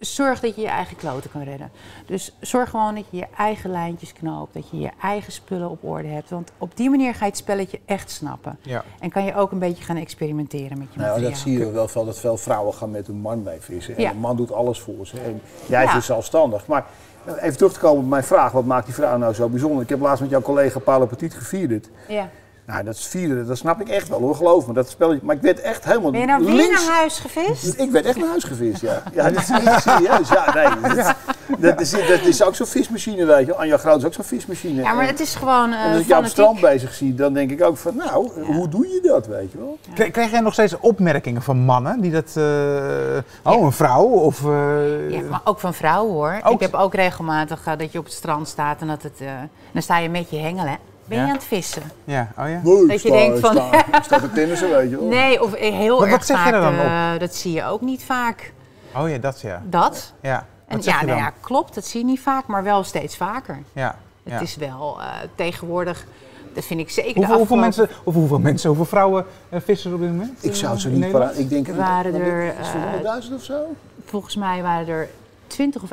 [0.00, 1.70] Zorg dat je je eigen kloten kan redden.
[2.06, 4.54] Dus zorg gewoon dat je je eigen lijntjes knoopt.
[4.54, 6.30] Dat je je eigen spullen op orde hebt.
[6.30, 8.58] Want op die manier ga je het spelletje echt snappen.
[8.62, 8.84] Ja.
[9.00, 11.30] En kan je ook een beetje gaan experimenteren met je Nou, materiaal.
[11.30, 13.96] dat zie je wel veel, dat veel vrouwen gaan met een man mee vissen.
[13.96, 14.10] En Ja.
[14.10, 15.20] een man doet alles voor ze.
[15.20, 15.90] En jij Ja.
[15.90, 16.66] vist zelfstandig.
[16.66, 16.86] Maar
[17.24, 19.82] eh, even terug te komen op mijn vraag, wat maakt die vrouw nou zo bijzonder?
[19.82, 21.88] Ik heb laatst met jouw collega Paula Petit gevierd.
[22.08, 22.28] Ja.
[22.66, 24.72] Nou, dat is vieren, dat snap ik echt wel hoor, geloof me.
[24.72, 25.20] Dat spelletje.
[25.22, 26.86] Maar ik werd echt helemaal Ben je nou weer links.
[26.86, 27.80] naar huis gevist?
[27.80, 29.02] Ik werd echt naar huis gevist, ja.
[29.12, 30.28] Ja, dat is echt serieus.
[30.28, 30.94] Ja, nee.
[30.94, 31.14] Dat,
[31.58, 33.54] dat, is, dat is ook zo'n vismachine, weet je.
[33.54, 34.82] Anja Groot is ook zo'n vismachine.
[34.82, 37.14] Ja, maar het is gewoon en eh als ik jou op het strand bezig zie,
[37.14, 39.78] dan denk ik ook van, nou, hoe doe je dat, weet je wel?
[39.94, 42.32] Krijg krijg jij nog steeds opmerkingen van mannen die dat...
[42.36, 44.04] eh, oh, een vrouw?
[44.06, 46.40] Of, eh, Ja, maar ook van vrouwen hoor.
[46.44, 49.28] Ook- Ik heb ook regelmatig dat je op het strand staat en dat het, eh,
[49.72, 50.78] dan sta je met je hengelen.
[51.08, 51.82] Ben je aan het vissen?
[52.04, 52.60] ja, oh ja.
[52.64, 55.06] Nee, Dat je denkt van- Sta, ik sta te tennissen, weet je wel.
[55.08, 57.80] Nee, of heel Maar wat erg zeg je er dan eh, dat zie je ook
[57.80, 58.52] niet vaak.
[58.96, 59.62] Oh ja, dat ja.
[59.64, 60.12] Dat.
[60.20, 61.74] Ja, En wat zeg ja, nou ja, klopt.
[61.74, 63.58] Dat zie je niet vaak, maar wel steeds vaker.
[63.72, 64.40] Ja, Het ja.
[64.40, 66.06] is wel eh, tegenwoordig,
[66.54, 67.12] dat vind ik zeker.
[67.12, 70.44] de Hoeveel, hoeveel, mensen, of hoeveel mensen, hoeveel vrouwen eh, vissen er op dit moment?
[70.44, 71.38] Ik zou ze niet paraat.
[71.38, 73.60] Ik denk, Er waren wat- er, Is het eh, 100.000 of zo?
[74.04, 75.08] Volgens mij waren er
[75.46, 75.90] 20 of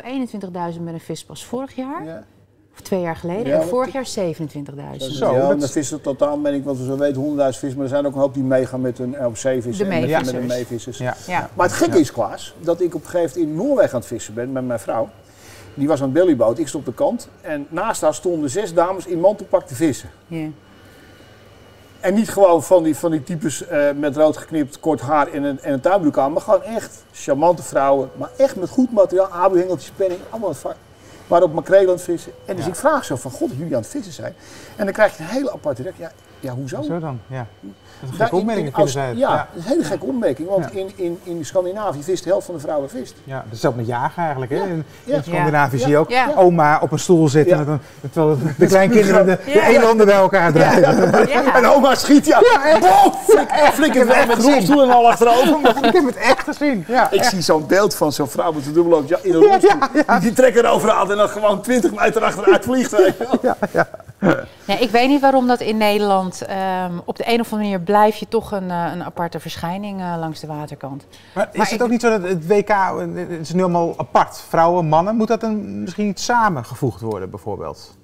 [0.76, 2.04] 21.000 met een vispas vorig jaar.
[2.04, 2.24] Ja.
[2.74, 3.46] Of twee jaar geleden.
[3.48, 5.12] Ja, en vorig jaar 27.000.
[5.12, 7.94] Zo, ja, is- vissen totaal, ben ik, want we zo weten 100.000 vissen, maar er
[7.94, 9.72] zijn ook een hoop die meegaan met een LC vissen.
[9.72, 10.32] De en met- meevissers.
[10.32, 10.98] Met de meevissers.
[10.98, 11.16] Ja.
[11.28, 11.50] Ja.
[11.54, 14.08] Maar het gekke is, Klaas, dat ik op een gegeven moment in Noorwegen aan het
[14.08, 15.10] vissen ben met mijn vrouw.
[15.74, 17.28] Die was aan het bellyboot, ik stond op de kant.
[17.42, 20.10] En naast haar stonden zes dames in mantelpak te vissen.
[20.28, 20.48] Ja.
[22.00, 25.44] En niet gewoon van die, van die types eh, met rood geknipt, kort haar en
[25.44, 26.32] een, en een tuinbroek aan.
[26.34, 28.10] Maar gewoon echt charmante vrouwen.
[28.18, 30.54] Maar echt met goed materiaal, abu-hengeltjes, penning, allemaal
[31.24, 31.40] het vak.
[31.40, 32.32] Maar op makreel aan het vissen.
[32.46, 34.36] En dus ik vraag zo van, god, jullie aan het vissen zijn.
[34.76, 36.04] En dan krijg je een hele aparte reactie.
[36.04, 36.12] Ja,
[36.44, 36.82] ja hoezo?
[36.82, 37.46] Zo dan, ja.
[37.60, 39.18] Dat is een Ja, gekke in- in- opmerking, als- zij het.
[39.18, 39.36] Ja, Ja.
[39.36, 40.50] dat is een hele gekke opmerking.
[40.50, 40.80] Want Ja.
[40.80, 43.14] in, in, in Scandinavië vist de helft van de vrouwen vist.
[43.24, 44.52] Ja, dat is ook met jagen eigenlijk.
[44.52, 44.58] Hè?
[44.58, 45.16] In, Ja.
[45.16, 45.82] in Scandinavië Ja.
[45.84, 46.28] zie je ook Ja.
[46.36, 47.58] oma op een stoel zitten.
[47.58, 47.64] Ja.
[47.64, 47.68] Met
[48.02, 49.68] een, terwijl de kleinkinderen de, de Ja.
[49.68, 50.58] elanden bij elkaar.
[50.58, 51.56] Ja.
[51.56, 52.40] En oma schiet, ja.
[52.80, 55.58] Boom, flik, flikker weg met rolstoel en al achterover.
[55.88, 56.84] Ik heb het echt gezien.
[56.88, 59.80] Ja, Ik zie zo'n beeld van zo'n vrouw met een dubbelhoofd ja, in een rolstoel.
[59.94, 62.92] Die, die trekker erover en dan gewoon 20 meter achteruit vliegt.
[62.92, 63.84] je wel.
[64.68, 66.42] Nee, ik weet niet waarom dat in Nederland.
[66.42, 70.02] ehm, op de een of andere manier blijf je toch een, eh, een aparte verschijning
[70.02, 71.06] eh, langs de waterkant.
[71.36, 74.40] Maar is het ook niet zo dat het WK, eh, het is nu allemaal apart,
[74.50, 77.98] vrouwen, mannen, moet dat dan misschien niet samengevoegd worden bijvoorbeeld?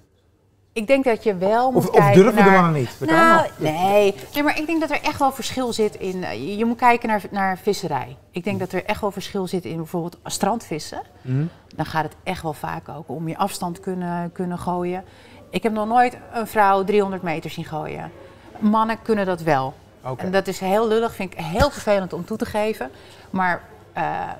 [0.73, 2.61] Ik denk dat je wel moet Of, of kijken durven de naar...
[2.61, 2.89] mannen niet?
[3.09, 4.15] Nou, nee.
[4.33, 6.19] nee, maar ik denk dat er echt wel verschil zit in.
[6.57, 8.17] je- moet kijken naar, naar visserij.
[8.31, 11.01] Ik denk dat er echt wel verschil zit in bijvoorbeeld strandvissen.
[11.21, 11.43] Mhm.
[11.75, 15.03] Dan gaat het echt wel vaak ook om je afstand kunnen, kunnen gooien.
[15.49, 18.11] Ik heb nog nooit een vrouw 300 meter zien gooien.
[18.59, 19.73] Mannen kunnen dat wel.
[20.17, 22.91] En dat is heel lullig, vind ik heel vervelend om toe te geven.
[23.29, 23.63] Maar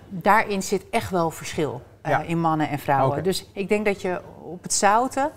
[0.10, 1.82] daarin zit echt wel verschil
[2.26, 3.24] in mannen en vrouwen.
[3.24, 5.32] Dus ik denk dat je op het zouten,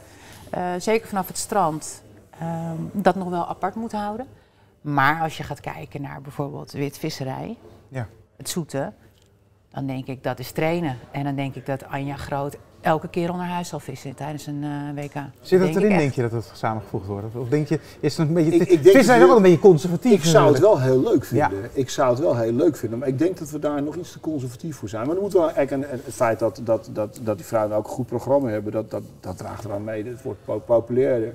[0.79, 2.03] zeker vanaf het strand,
[2.39, 4.27] ehm, dat nog wel apart moet houden.
[4.81, 7.57] Maar als je gaat kijken naar bijvoorbeeld witvisserij,
[7.89, 8.07] ja.
[8.37, 8.93] het zoete,
[9.71, 10.99] dan denk ik dat is trainen.
[11.11, 14.63] En dan denk ik dat Anja Groot elke keer onder huis zal vissen tijdens een
[14.63, 15.15] uh, WK.
[15.41, 17.37] Zit dat erin, denk je, dat het samengevoegd wordt?
[17.37, 18.55] Of denk je, is het een beetje...
[18.55, 20.13] Ik, ik vissen zijn wel een beetje conservatief.
[20.13, 21.51] Ik zou het wel heel leuk vinden.
[21.51, 21.69] Ja.
[21.73, 22.99] Ik zou het wel heel leuk vinden.
[22.99, 25.07] Maar ik denk dat we daar nog iets te conservatief voor zijn.
[25.07, 27.91] Maar dan moet wel, en het feit dat, dat, dat, dat die vrouwen ook een
[27.91, 30.05] goed programma hebben, dat, dat, dat draagt eraan mee.
[30.05, 31.35] Het wordt populairder.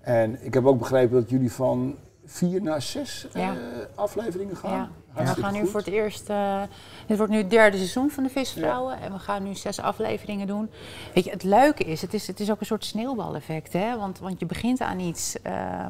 [0.00, 3.50] En ik heb ook begrepen dat jullie van vier naar zes uh,
[3.94, 4.70] afleveringen gaan.
[4.70, 4.88] Ja.
[5.14, 6.62] En we gaan nu voor het eerst, uh,
[7.06, 9.00] dit wordt nu het derde seizoen van de Visvrouwen.
[9.00, 10.70] En we gaan nu zes afleveringen doen.
[11.14, 13.72] Weet je, het leuke is, het is, het is ook een soort sneeuwbaleffect.
[13.72, 13.98] Hè?
[13.98, 15.86] Want, want je begint aan iets uh,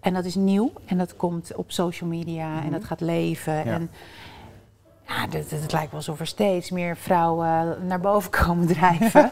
[0.00, 0.72] en dat is nieuw.
[0.86, 2.72] En dat komt op social media en mhm.
[2.72, 3.52] dat gaat leven.
[3.52, 3.64] Ja.
[3.64, 3.90] En
[5.14, 9.30] ja, het, het, lijkt wel alsof er steeds meer vrouwen naar boven komen drijven.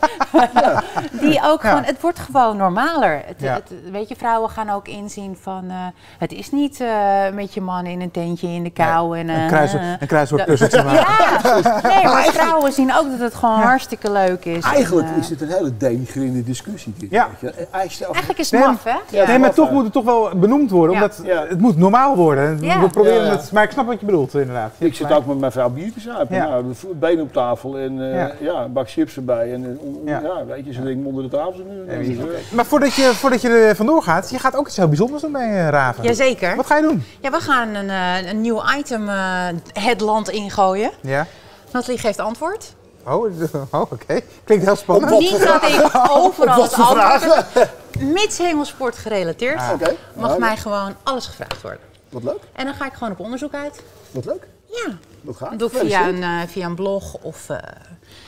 [1.11, 3.23] Die ook gewoon, het wordt gewoon normaler.
[3.37, 5.75] Het, weet je, vrouwen gaan ook inzien van, uh,
[6.19, 6.89] het is niet uh,
[7.35, 9.19] met je man in een tentje in de kou.
[9.19, 11.01] en, uh, een, kruis, een kruiswoord tussen te maken.
[11.63, 14.65] Ja, nee, maar vrouwen zien ook dat het gewoon hartstikke leuk is.
[14.65, 16.95] Eigenlijk is het een hele denigrerende discussie.
[16.97, 17.29] Dit, ja.
[17.71, 18.97] Eigenlijk is het maf, hè?
[19.09, 22.59] Ja, nee, maar toch moet het toch wel benoemd worden, omdat het moet normaal worden.
[22.59, 24.75] We proberen het, maar ik snap wat je bedoelt, inderdaad.
[24.79, 26.37] Ik zit ook met mijn vrouw zuipen.
[26.37, 26.49] Ja.
[26.49, 28.63] Nou, benen op tafel en uh, ja.
[28.65, 29.53] een bak chips erbij.
[29.53, 30.45] En uh, ja.
[30.47, 31.65] weet je, ze ding onder de tafel.
[31.65, 32.19] Nu,
[32.51, 35.33] maar voordat je, voordat je er vandoor gaat, je gaat ook iets heel bijzonders doen
[35.33, 36.05] bij Raven.
[36.05, 36.57] Jazeker.
[36.57, 37.05] Wat ga je doen?
[37.21, 37.89] Ja, we gaan een,
[38.29, 39.09] een nieuw item
[39.73, 40.91] het land ingooien.
[41.01, 41.27] Ja.
[41.73, 42.75] Nathalie geeft antwoord.
[43.05, 43.33] Oh,
[43.71, 44.21] oh oké.
[44.45, 45.19] Klinkt heel spannend.
[45.19, 47.45] Niet dat ik overal het antwoord
[47.99, 49.59] Mits hengelsport gerelateerd.
[49.59, 49.71] Ah.
[49.73, 49.97] Okay.
[50.15, 51.81] Mag mij gewoon alles gevraagd worden.
[52.09, 52.41] Wat leuk.
[52.53, 53.83] En dan ga ik gewoon op onderzoek uit.
[54.11, 54.47] Wat leuk.
[54.67, 54.97] Ja.
[55.23, 55.59] Dat gaat.
[55.59, 57.57] Doe ik via een, uh, via een blog of uh,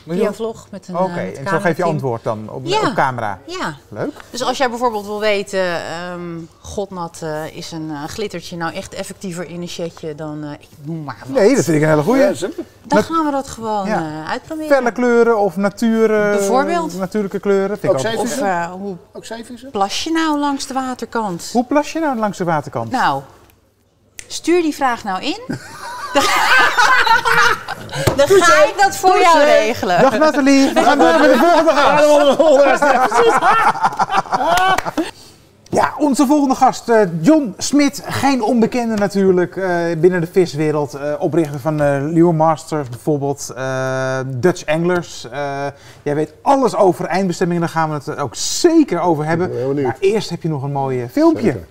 [0.07, 2.87] via een vlog met een Oké, uh, en zo geef je antwoord dan op, ja.
[2.87, 3.39] op, camera?
[3.45, 3.75] Ja.
[3.89, 4.13] Leuk.
[4.29, 5.81] Dus als jij bijvoorbeeld wil weten,
[6.11, 11.17] um, godnat is een glittertje nou echt effectiever in een shetje dan, ik noem maar
[11.25, 11.37] wat.
[11.37, 12.21] Nee, dat vind ik een hele goeie.
[12.21, 12.33] Ja,
[12.85, 14.25] dan gaan we dat gewoon ja.
[14.27, 14.75] uitproberen.
[14.75, 16.97] Felle kleuren of natuur, Bijvoorbeeld.
[16.97, 17.77] natuurlijke kleuren.
[17.77, 21.49] Vind ook ik of hoe ook plas je nou langs de waterkant?
[21.51, 22.91] Hoe plas je nou langs de waterkant?
[22.91, 23.21] Nou,
[24.27, 25.39] stuur die vraag nou in.
[28.15, 30.01] Dan ga ik dat voor jou regelen.
[30.01, 32.03] Dag Nathalie, we gaan door met de volgende gast.
[35.69, 38.03] Ja, onze volgende gast, uh, John Smit.
[38.05, 40.95] Geen onbekende natuurlijk uh, binnen de viswereld.
[40.95, 41.75] Uh, oprichter van
[42.13, 43.53] Leo Masters bijvoorbeeld.
[44.25, 45.27] Dutch Anglers.
[46.03, 47.61] jij weet alles over eindbestemmingen.
[47.61, 49.81] Daar gaan we het ook zeker over hebben.
[49.83, 51.51] Maar eerst heb je nog een mooi filmpje.
[51.51, 51.67] Zeker.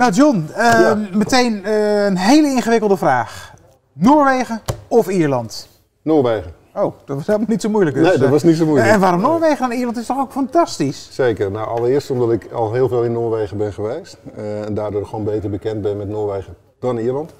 [0.00, 0.98] Nou John, ja.
[1.12, 1.72] meteen
[2.06, 3.52] een hele ingewikkelde vraag.
[3.92, 5.68] Noorwegen of Ierland?
[6.02, 6.52] Noorwegen.
[6.74, 7.96] Oh, dat was helemaal niet zo moeilijk.
[7.96, 8.08] Dus.
[8.08, 8.90] Nee, dat was niet zo moeilijk.
[8.90, 11.08] En waarom Noorwegen en Ierland is toch ook fantastisch?
[11.10, 11.50] Zeker.
[11.50, 14.16] Nou, allereerst omdat ik al heel veel in Noorwegen ben geweest.
[14.38, 17.34] Uh, en daardoor gewoon beter bekend ben met Noorwegen dan Ierland.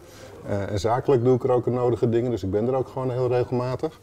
[0.69, 3.11] En zakelijk doe ik er ook de nodige dingen, dus ik ben er ook gewoon
[3.11, 3.99] heel regelmatig.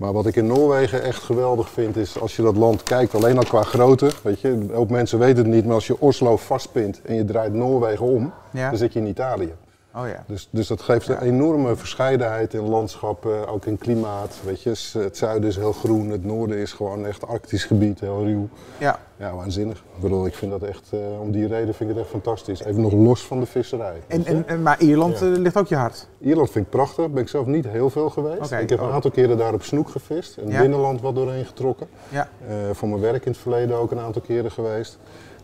[0.00, 3.38] Maar wat ik in Noorwegen echt geweldig vind is als je dat land kijkt, alleen
[3.38, 4.10] al qua grootte.
[4.22, 7.52] Weet je, ook mensen weten het niet, maar als je Oslo vastpint en je draait
[7.52, 9.52] Noorwegen om, dan zit je in Italië.
[9.94, 10.24] Oh ja.
[10.26, 14.34] dus, dus dat geeft een enorme verscheidenheid in landschappen, ook in klimaat.
[14.44, 18.24] Weet je, het zuiden is heel groen, het noorden is gewoon echt arctisch gebied, heel
[18.24, 18.48] ruw.
[18.78, 18.98] Ja.
[19.16, 19.76] Ja, waanzinnig.
[19.76, 22.64] Ik bedoel, ik vind dat echt, uh, om die reden vind ik het echt fantastisch.
[22.64, 24.02] Even nog los van de visserij.
[24.06, 26.08] En, en, maar Ierland uh, ligt ook je hart?
[26.20, 27.10] Ierland vind ik prachtig.
[27.10, 28.44] Ben ik zelf niet heel veel geweest.
[28.44, 28.62] Okay.
[28.62, 28.94] Ik heb een oh.
[28.94, 30.36] aantal keren daar op snoek gevist.
[30.36, 30.60] En ja.
[30.60, 31.86] binnenland wat doorheen getrokken.
[32.08, 32.28] Ja.
[32.48, 34.98] Uh, voor mijn werk in het verleden ook een aantal keren geweest.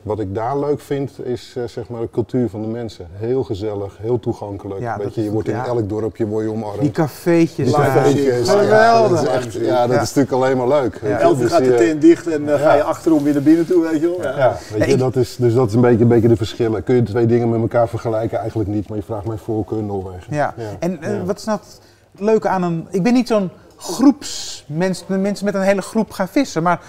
[0.07, 3.07] Wat ik daar leuk vind is uh, zeg maar de cultuur van de mensen.
[3.13, 4.81] Heel gezellig, heel toegankelijk.
[4.81, 6.81] Ja, Weet je, je wordt in elk dorpje word je omarmd.
[6.81, 7.67] Die cafeetjes.
[7.67, 8.47] Die cafeetjes.
[8.49, 11.01] Ja, dat is, echt, ja, dat is natuurlijk alleen maar leuk.
[11.03, 11.19] Ja.
[11.19, 13.83] Elf uur gaat de tent dicht en dan ga je achterom weer naar binnen toe,
[13.83, 14.37] weet je wel.
[14.37, 16.83] Ja, weet je, dat is, dus dat is een beetje, een beetje de verschillen.
[16.83, 18.39] Kun je twee dingen met elkaar vergelijken?
[18.39, 20.35] Eigenlijk niet, maar je vraagt mij voorkeur Noorwegen.
[20.35, 21.81] Ja, en uh, wat is nou het
[22.21, 22.87] leuke aan een...
[22.91, 26.81] Ik ben niet zo'n groepsmens, mensen met een hele groep gaan vissen, maar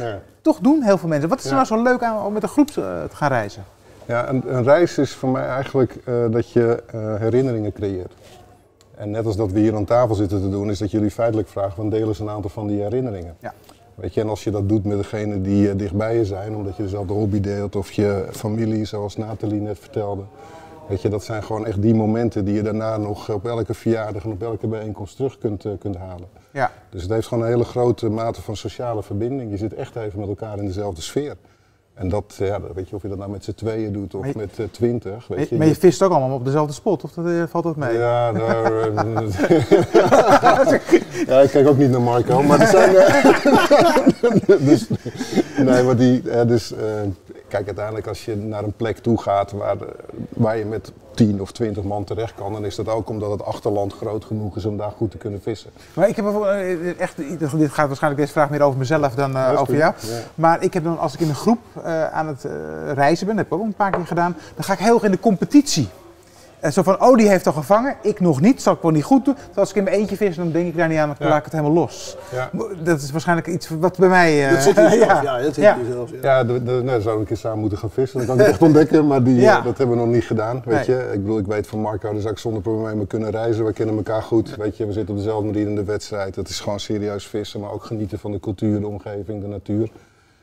[0.41, 1.29] toch doen heel veel mensen.
[1.29, 3.63] Wat is er nou zo leuk aan om met een groep te gaan reizen?
[4.05, 8.13] Ja, een, een reis is voor mij eigenlijk uh, dat je uh, herinneringen creëert.
[8.95, 11.47] En net als dat we hier aan tafel zitten te doen, is dat jullie feitelijk
[11.47, 13.35] vragen van delen eens een aantal van die herinneringen.
[13.39, 13.53] Ja.
[13.95, 16.75] Weet je, en als je dat doet met degene die uh, dichtbij je zijn, omdat
[16.75, 20.23] je dezelfde hobby deelt of je familie, zoals Nathalie net vertelde.
[20.87, 24.23] Weet je, dat zijn gewoon echt die momenten die je daarna nog op elke verjaardag
[24.23, 26.27] en op elke bijeenkomst terug kunt, kunt halen.
[26.57, 26.71] Ja.
[26.89, 29.51] Dus het heeft gewoon een hele grote mate van sociale verbinding.
[29.51, 31.35] Je zit echt even met elkaar in dezelfde sfeer.
[31.93, 34.59] En dat, ja, weet je, of je dat nou met z'n tweeën doet of met
[34.59, 35.27] uh, twintig.
[35.27, 37.75] Weet je, maar je vist ook allemaal op dezelfde spot, of dat, uh, valt dat
[37.75, 37.97] mee?
[37.97, 38.71] Ja, daar,
[41.27, 42.93] ja, ik kijk ook niet naar Marco, maar er zijn...
[44.69, 44.87] dus,
[45.57, 46.73] nee, maar die, dus
[47.47, 49.77] kijk, uiteindelijk als je naar een plek toe gaat waar,
[50.29, 53.43] waar je met 10 of 20 man terecht kan, dan is dat ook omdat het
[53.43, 55.71] achterland groot genoeg is om daar goed te kunnen vissen.
[55.93, 59.61] Maar ik heb eh, echt, dit gaat waarschijnlijk deze vraag meer over mezelf dan uh,
[59.61, 59.93] over jou.
[60.35, 62.51] Maar ik heb dan, als ik in een groep uh, aan het uh,
[62.93, 65.03] reizen ben, dat heb ik ook een paar keer gedaan, dan ga ik heel erg
[65.03, 65.89] in de competitie.
[66.59, 69.03] En zo van, oh die heeft al gevangen, ik nog niet, zal ik wel niet
[69.03, 69.33] goed doen.
[69.33, 71.37] Terwijl als ik in mijn eentje vis, dan denk ik daar niet aan, dan laat
[71.37, 72.17] ik het helemaal los.
[72.31, 72.49] Ja.
[72.83, 74.45] Dat is waarschijnlijk iets wat bij mij...
[74.45, 75.37] Uh, dat zit hier zelf, ja.
[75.41, 75.77] dat zit ja.
[75.91, 76.11] zelf.
[76.11, 78.39] Ja, ja de, de, nou, zouden we een keer samen moeten gaan vissen, dat kan
[78.39, 81.09] ik echt ontdekken, maar die, uh, dat hebben we nog niet gedaan, weet je.
[81.13, 84.23] Ik bedoel, ik weet van Marco, dus ik zonder problemen kunnen reizen, we kennen elkaar
[84.23, 84.85] goed, weet je.
[84.85, 87.83] We zitten op dezelfde manier in de wedstrijd, het is gewoon serieus vissen, maar ook
[87.83, 89.89] genieten van de cultuur, de omgeving, de natuur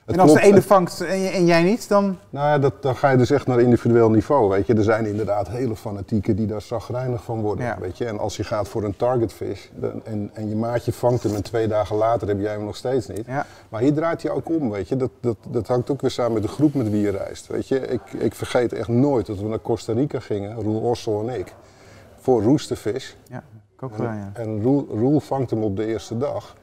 [0.06, 2.18] en als de ene vangt en, jij niet, dan?
[2.30, 4.74] Nou ja, dat, dan ga je dus echt naar individueel niveau, weet je.
[4.74, 8.04] Er zijn inderdaad hele fanatieken die daar zagrijnig van worden, weet je.
[8.04, 9.66] En als je gaat voor een targetfish
[10.04, 13.06] en, en je maatje vangt hem en twee dagen later heb jij hem nog steeds
[13.06, 13.26] niet.
[13.26, 13.46] Ja.
[13.68, 14.96] Maar hier draait hij ook om, weet je.
[14.96, 17.68] Dat, dat, dat hangt ook weer samen met de groep met wie je reist, weet
[17.68, 17.78] je.
[17.78, 21.54] Ik, ik vergeet echt nooit dat we naar Costa Rica gingen, Roel Ossel en ik,
[22.18, 23.12] voor roosterfish.
[23.28, 23.42] Ja,
[23.76, 24.30] ik ook wel, ja.
[24.34, 26.54] En Roel, Roel vangt hem op de eerste dag.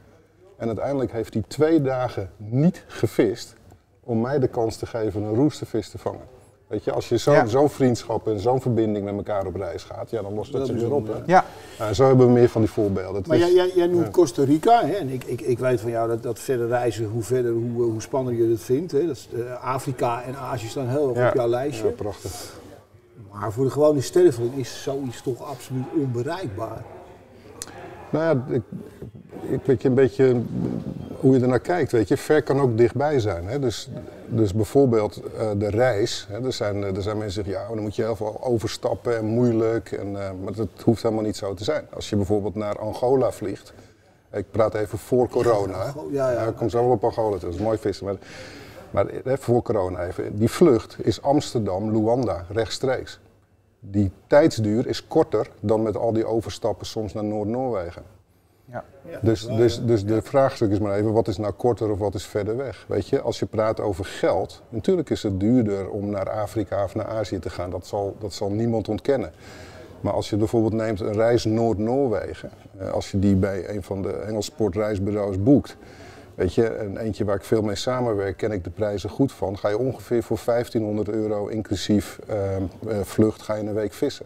[0.61, 3.55] En uiteindelijk heeft hij twee dagen niet gevist
[4.03, 6.21] om mij de kans te geven een roestervis te vangen.
[6.67, 10.09] Weet je, als je zo'n zo vriendschap en zo'n verbinding met elkaar op reis gaat,
[10.09, 11.07] ja, dan lost dat, zich weer op.
[11.07, 11.13] Hè?
[11.25, 11.45] Ja.
[11.79, 13.23] Nou, zo hebben we meer van die voorbeelden.
[13.27, 14.93] maar jij, jij, noemt Costa Rica, hè?
[14.93, 18.01] en ik, ik, ik weet van jou dat, dat verder reizen, hoe verder, hoe, hoe
[18.01, 18.91] spannender je het vindt.
[18.91, 19.07] Hè?
[19.07, 21.85] Dat is, uh, Afrika en Azië staan heel erg op jouw lijstje.
[21.87, 22.59] Ja, prachtig.
[23.31, 26.83] Maar voor de gewone sterveling is zoiets toch absoluut onbereikbaar.
[28.09, 28.61] Nou ja, ik,
[29.39, 30.41] ik weet je een beetje
[31.19, 31.91] hoe je er naar kijkt.
[31.91, 32.17] Weet je.
[32.17, 33.47] Ver kan ook dichtbij zijn.
[33.47, 33.59] Hè.
[33.59, 33.89] Dus,
[34.27, 36.27] dus bijvoorbeeld uh, de reis.
[36.29, 36.45] Hè.
[36.45, 39.25] Er, zijn, er zijn mensen die zeggen, ja, dan moet je heel veel overstappen en
[39.25, 39.91] moeilijk.
[39.91, 41.85] En, uh, maar dat hoeft helemaal niet zo te zijn.
[41.93, 43.73] Als je bijvoorbeeld naar Angola vliegt.
[44.31, 45.93] Ik praat even voor corona.
[46.11, 46.41] Ja, ja.
[46.41, 48.05] ik kom zo wel op Angola, dat is mooi vissen.
[48.05, 48.15] Maar,
[48.91, 50.37] maar voor corona even.
[50.37, 53.19] Die vlucht is Amsterdam-Luanda, rechtstreeks.
[53.79, 58.03] Die tijdsduur is korter dan met al die overstappen soms naar Noord-Noorwegen.
[58.71, 58.83] Ja.
[59.21, 62.25] Dus, dus, dus de vraagstuk is maar even, wat is nou korter of wat is
[62.25, 62.85] verder weg?
[62.87, 66.95] Weet je, als je praat over geld, natuurlijk is het duurder om naar Afrika of
[66.95, 67.69] naar Azië te gaan.
[67.69, 69.31] Dat zal, dat zal niemand ontkennen.
[70.01, 74.01] Maar als je bijvoorbeeld neemt een reis Noord-Noorwegen, eh, als je die bij een van
[74.01, 75.77] de Engelsportreisbureaus boekt,
[76.35, 79.57] weet je, en eentje waar ik veel mee samenwerk, ken ik de prijzen goed van,
[79.57, 84.25] ga je ongeveer voor 1500 euro inclusief ehm, eh, vlucht, ga je een week vissen.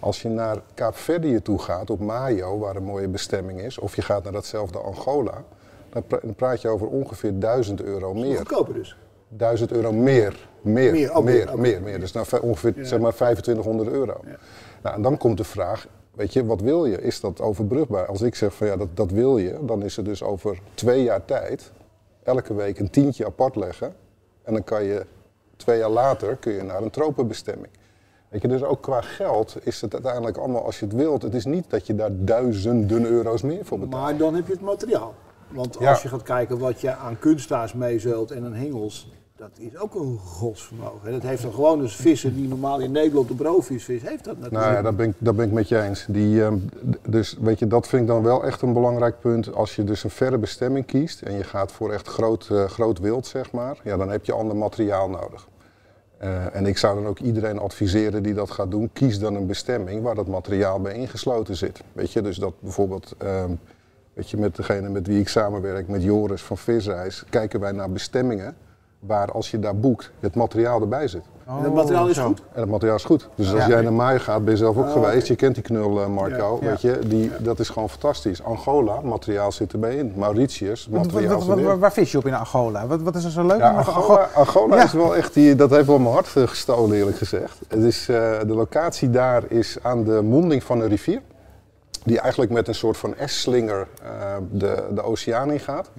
[0.00, 4.02] Als je naar Kaapverdië toe gaat, op Mayo, waar een mooie bestemming is, of je
[4.02, 5.44] gaat naar datzelfde Angola,
[5.90, 8.36] dan, praat je over ongeveer 1000 euro meer.
[8.36, 8.96] Goedkoper dus?
[9.28, 10.48] 1000 euro meer.
[10.60, 12.00] Meer, meer, meer, meer, meer.
[12.00, 14.20] Dus nou, ongeveer zeg maar 2500 euro.
[14.24, 14.36] Ja.
[14.82, 17.02] Nou, en dan komt de vraag, weet je, wat wil je?
[17.02, 18.06] Is dat overbrugbaar?
[18.06, 21.02] Als ik zeg van ja, dat, dat wil je, dan is het dus over twee
[21.02, 21.72] jaar tijd
[22.22, 23.94] elke week een tientje apart leggen.
[24.42, 25.06] En dan kan je
[25.56, 27.72] twee jaar later kun je naar een tropenbestemming.
[28.30, 31.34] Weet je, dus ook qua geld is het uiteindelijk allemaal, als je het wilt, het
[31.34, 34.02] is niet dat je daar duizenden euro's meer voor betaalt.
[34.02, 35.14] Maar dan heb je het materiaal.
[35.48, 39.76] Want als je gaat kijken wat je aan kunstaars meezult en een hengels, dat is
[39.76, 41.12] ook een godsvermogen.
[41.12, 44.34] Dat heeft dan gewoon dus vissen die normaal in Nederland de broodvis vis, heeft dat
[44.34, 44.64] natuurlijk.
[44.64, 46.04] Nou ja, dat ben ik, dat ben ik met je eens.
[46.08, 46.56] Die, ehm,
[47.08, 49.54] dus weet je, dat vind ik dan wel echt een belangrijk punt.
[49.54, 52.98] Als je dus een verre bestemming kiest en je gaat voor echt groot, uh, groot
[52.98, 55.48] wild, zeg maar, ja, dan heb je ander materiaal nodig.
[56.22, 59.46] Uh, en ik zou dan ook iedereen adviseren die dat gaat doen, kies dan een
[59.46, 61.82] bestemming waar dat materiaal bij ingesloten zit.
[61.92, 63.44] Weet je, dus dat bijvoorbeeld, uh,
[64.12, 67.90] weet je, met degene met wie ik samenwerk, met Joris van Visreis, kijken wij naar
[67.90, 68.56] bestemmingen
[68.98, 71.24] waar als je daar boekt, het materiaal erbij zit.
[71.58, 72.42] En het materiaal is goed?
[72.52, 73.28] En het materiaal is goed.
[73.34, 75.26] Dus als jij naar Maai gaat, ben je zelf ook oh, geweest.
[75.26, 76.58] Je kent die knul, uh, Marco.
[76.60, 78.42] Weet je, die, dat is gewoon fantastisch.
[78.42, 80.12] Angola, materiaal zit erbij in.
[80.16, 82.86] Mauritius, materiaal wat, wat, wat, Waar vis je op in Angola?
[82.86, 84.28] Wat, wat is er zo leuk aan Angola?
[84.34, 87.58] Angola is wel echt, die, dat heeft wel mijn hart gestolen eerlijk gezegd.
[87.68, 91.20] Het is, uh, de locatie daar is aan de monding van een rivier.
[92.04, 94.08] Die eigenlijk met een soort van S-slinger uh,
[94.50, 95.90] de, de oceaan ingaat.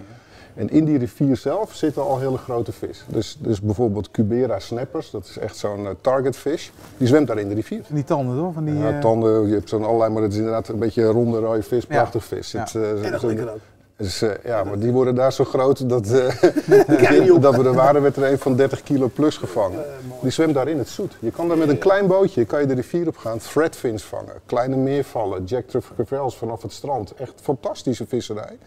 [0.56, 3.04] En in die rivier zelf zitten al hele grote vis.
[3.08, 7.40] Dus, dus bijvoorbeeld Cubera snappers, dat is echt zo'n uh, target fish, die zwemt daar
[7.40, 7.84] in de rivier.
[7.84, 8.54] Van die tanden toch?
[8.54, 11.04] Van die, ja, eh, tanden, je hebt zo'n allerlei, maar het is inderdaad een beetje
[11.04, 12.52] een ronde rode vis, prachtig vis.
[12.52, 12.60] Ja.
[12.60, 13.60] Het, uh, en dat lekker ook.
[14.02, 18.02] Dus, uh, ja, maar die worden daar zo groot dat, uh, dat we er waren,
[18.02, 19.80] werd er een van 30 kilo plus gevangen.
[20.22, 21.18] Die zwemt daar in het zoet.
[21.20, 24.34] Je kan daar met een klein bootje kan je de rivier op gaan, threadfins vangen,
[24.46, 25.66] kleine meervallen, jack
[26.28, 27.14] vanaf het strand.
[27.14, 28.58] Echt fantastische visserij.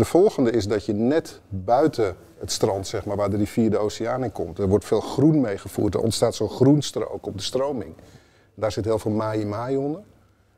[0.00, 3.78] De volgende is dat je net buiten het strand, zeg maar, waar de rivier de
[3.78, 4.58] oceaan in komt.
[4.58, 5.94] Er wordt veel groen meegevoerd.
[5.94, 7.94] Er ontstaat zo'n groenstrook op de stroming.
[8.54, 10.00] Daar zit heel veel maai-maai onder.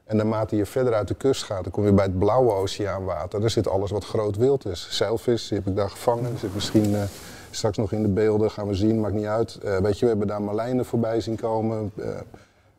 [0.04, 3.40] En naarmate je verder uit de kust gaat, dan kom je bij het blauwe oceaanwater.
[3.40, 4.86] Daar zit alles wat groot wild is.
[4.90, 6.38] Zeilvis, die heb ik daar gevangen.
[6.38, 7.02] Zit misschien uh,
[7.50, 9.58] straks nog in de beelden, gaan we zien, maakt niet uit.
[9.64, 11.92] Uh, weet je, we hebben daar marlijnen voorbij zien komen.
[11.94, 12.06] Uh,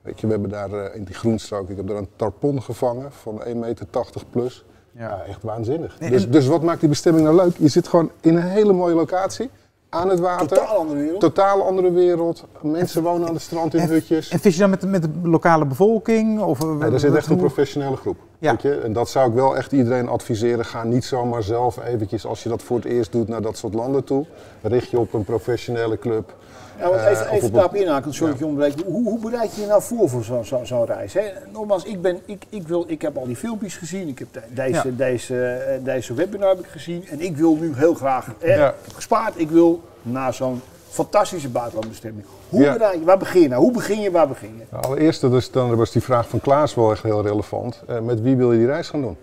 [0.02, 3.44] weet je, we hebben daar in die groenstrook, ik heb daar een tarpon gevangen van
[3.48, 3.88] 1,80 meter
[4.30, 4.66] plus.
[4.96, 5.02] Ja.
[5.02, 5.24] ja.
[5.28, 5.98] echt waanzinnig.
[5.98, 7.58] dus, dus wat maakt die bestemming nou leuk?
[7.58, 9.50] Je zit gewoon in een hele mooie locatie
[9.94, 10.48] aan het water.
[10.48, 11.20] Totaal andere wereld.
[11.20, 12.46] Totaal andere wereld.
[12.62, 14.30] Mensen wonen aan de strand in en, hutjes.
[14.30, 16.42] En vis je dan met, met de lokale bevolking?
[16.42, 18.18] Of, nee, er zit echt een professionele groep.
[18.44, 18.52] Ja.
[18.52, 18.80] Weet je?
[18.80, 20.66] En dat zou ik wel echt iedereen adviseren.
[20.66, 23.74] Ga niet zomaar zelf eventjes, als je dat voor het eerst doet, naar dat soort
[23.74, 24.26] landen toe.
[24.62, 26.34] Richt je op een professionele club.
[26.80, 28.46] Ja, want even, uh, even daarop inhaken, sorry ja.
[28.46, 28.86] onderbreek.
[28.86, 31.14] Hoe, hoe, bereid je je nou voor voor zo'n zo, zo reis?
[31.14, 31.22] Hè?
[31.52, 34.42] Nogmaals, ik, ben, ik, ik, wil, ik heb al die filmpjes gezien, ik heb de,
[34.50, 34.96] deze, ja.
[34.96, 38.74] deze, deze webinar heb ik gezien en ik wil nu heel graag, hè, ja.
[38.94, 40.62] gespaard, ik wil naar zo'n
[40.94, 42.26] fantastische buitenlandbestemming.
[42.50, 42.74] Hoe ja.
[42.74, 43.62] bereid je, waar begin je nou?
[43.62, 44.64] Hoe begin je, waar begin je?
[44.70, 47.84] Nou, allereerst, dus, dan was die vraag van Klaas wel echt heel relevant.
[47.90, 49.18] Uh, met wie wil je die reis gaan doen?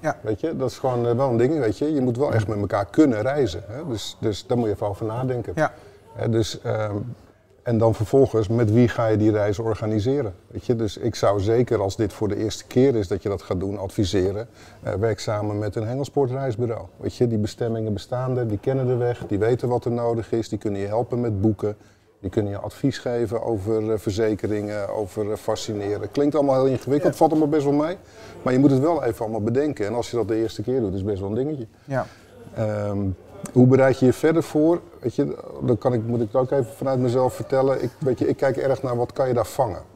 [0.00, 0.16] Ja.
[0.20, 1.94] Weet je, dat is gewoon uh, wel een ding, weet je.
[1.94, 3.62] Je moet wel echt met elkaar kunnen reizen.
[3.66, 3.86] Hè?
[3.88, 5.52] Dus, dus daar moet je even over nadenken.
[5.56, 5.72] Ja.
[6.28, 6.90] dus, uh,
[7.66, 10.34] en dan vervolgens, met wie ga je die reis organiseren?
[10.46, 10.76] Weet je?
[10.76, 13.60] Dus ik zou zeker, als dit voor de eerste keer is dat je dat gaat
[13.60, 14.48] doen, adviseren.
[14.84, 16.86] Uh, werk samen met een Hengelsportreisbureau.
[16.96, 20.32] Weet je, die bestemmingen bestaan er, die kennen de weg, die weten wat er nodig
[20.32, 21.76] is, die kunnen je helpen met boeken.
[22.20, 26.10] Die kunnen je advies geven over uh, verzekeringen, over uh, fascineren.
[26.10, 27.18] Klinkt allemaal heel ingewikkeld, ja.
[27.18, 27.96] valt allemaal best wel mee.
[28.42, 29.86] Maar je moet het wel even allemaal bedenken.
[29.86, 31.66] En als je dat de eerste keer doet, is best wel een dingetje.
[31.84, 32.06] Ja.
[32.58, 33.16] Um,
[33.52, 34.80] hoe bereid je je verder voor?
[35.00, 37.82] Weet je, dan kan ik, moet ik het ook even vanuit mezelf vertellen.
[37.82, 39.95] Ik, weet je, ik kijk erg naar wat kan je daar vangen.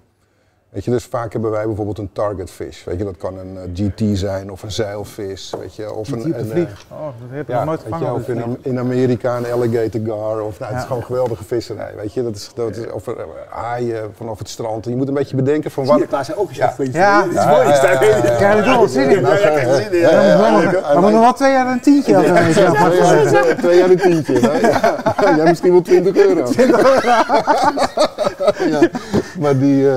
[0.70, 2.85] Weet je, dus vaak hebben wij bijvoorbeeld een target fish.
[2.85, 5.54] Weet je, dat kan een uh, GT zijn of een zeilvis.
[5.61, 8.06] Weet je, of GT een, een, een oh, dat heb je ja, nog nooit gevangen.
[8.06, 10.40] Je, of in, in, Amerika een alligator gar.
[10.40, 11.92] Of, nou, het is gewoon geweldige visserij.
[11.96, 13.14] Weet je, dat is, dat is of uh,
[13.48, 14.85] haaien vanaf het strand.
[14.85, 16.02] Je moet een beetje bedenken van wat.
[16.11, 16.74] Daar zijn ook eens ja.
[16.78, 16.92] ja.
[16.92, 17.68] Ja, dat is mooi.
[17.68, 19.22] Ja, ja, ja, ja, ja, ja, zin in.
[19.22, 23.56] We moeten nog wel twee jaar een tientje hebben.
[23.56, 24.40] Twee jaar een tientje.
[25.37, 26.50] Jij misschien wel 20 euro.
[29.40, 29.88] Maar die.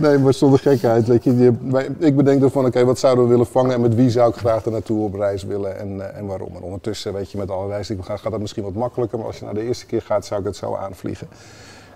[0.00, 1.06] Nee, maar zonder gekheid.
[1.06, 1.52] Weet je, je,
[1.98, 4.30] ik bedenk dan van, oké, okay, wat zouden we willen vangen en met wie zou
[4.30, 6.56] ik graag er naartoe op reis willen en, uh, en waarom.
[6.56, 9.38] En ondertussen, weet je, met alle reizen gaat, gaat dat misschien wat makkelijker, maar als
[9.38, 11.28] je naar de eerste keer gaat, zou ik het zo aanvliegen.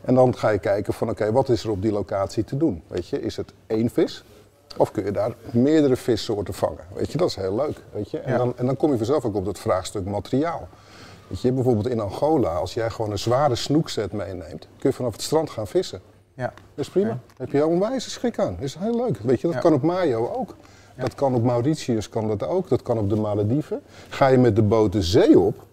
[0.04, 2.56] En dan ga je kijken van, oké, okay, wat is er op die locatie te
[2.56, 2.82] doen?
[2.86, 4.24] Weet je, is het één vis?
[4.76, 6.84] Of kun je daar meerdere vissoorten vangen?
[6.94, 7.76] Weet je, dat is heel leuk.
[7.92, 8.18] Weet je?
[8.18, 8.38] En, ja.
[8.38, 10.68] dan, en dan kom je vanzelf ook op dat vraagstuk materiaal.
[11.28, 15.12] Weet je, bijvoorbeeld in Angola, als jij gewoon een zware snoekset meeneemt, kun je vanaf
[15.12, 16.00] het strand gaan vissen.
[16.34, 16.52] Ja.
[16.74, 17.18] Dat is prima.
[17.36, 18.54] Heb je een wijze schrik aan.
[18.54, 19.18] Dat is heel leuk.
[19.18, 19.62] Weet je, dat ja.
[19.62, 20.56] kan op Mayo ook.
[20.96, 21.02] Ja.
[21.02, 22.68] Dat kan op Mauritius kan dat ook.
[22.68, 23.82] Dat kan op de Malediven.
[24.08, 25.64] Ga je met de boot de zee op,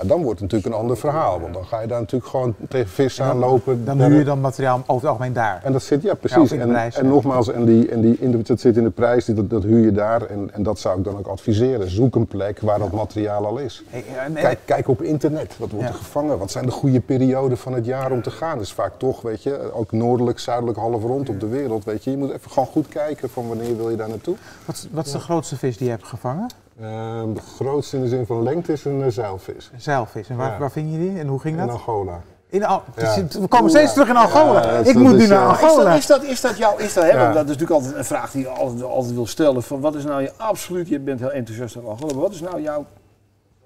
[0.00, 1.40] ja, dan wordt het natuurlijk een ander verhaal.
[1.40, 3.84] Want dan ga je daar natuurlijk gewoon tegen vis aanlopen.
[3.84, 5.60] Dan huur je dan materiaal over het algemeen daar.
[5.64, 6.50] En dat zit, ja precies.
[6.50, 8.90] Ja, en, prijs, en, nogmaals, en, die, en die, in de, dat zit in de
[8.90, 10.22] prijs, dat, dat huur je daar.
[10.22, 11.90] En, en dat zou ik dan ook adviseren.
[11.90, 13.84] Zoek een plek waar dat materiaal al is.
[13.88, 15.54] Hey, en, kijk, kijk op internet.
[15.58, 16.38] Wat wordt er gevangen?
[16.38, 18.56] Wat zijn de goede perioden van het jaar om te gaan?
[18.56, 21.84] Dat is vaak toch, weet je, ook noordelijk, zuidelijk, half rond op de wereld.
[21.84, 22.10] Weet je.
[22.10, 24.36] je moet even gewoon goed kijken van wanneer wil je daar naartoe.
[24.64, 26.50] Wat, wat is de grootste vis die je hebt gevangen?
[26.80, 26.86] Uh,
[27.34, 29.70] de grootste in de zin van lengte is een uh, zeilvis.
[29.72, 30.28] Een zeilvis.
[30.28, 30.58] En waar, ja.
[30.58, 31.74] waar vind je die en hoe ging in dat?
[31.74, 32.20] Angola.
[32.48, 33.24] In Al ja.
[33.40, 34.62] We komen steeds terug in Angola.
[34.62, 35.94] Ja, ik moet nu naar Angola.
[35.94, 38.04] Is dat, is dat, is dat jouw, is dat, hè, dat is natuurlijk altijd een
[38.04, 39.62] vraag die je altijd, altijd wil stellen.
[39.62, 42.40] Van wat is nou je absoluut, je bent heel enthousiast over Angola, maar wat is
[42.40, 42.86] nou jouw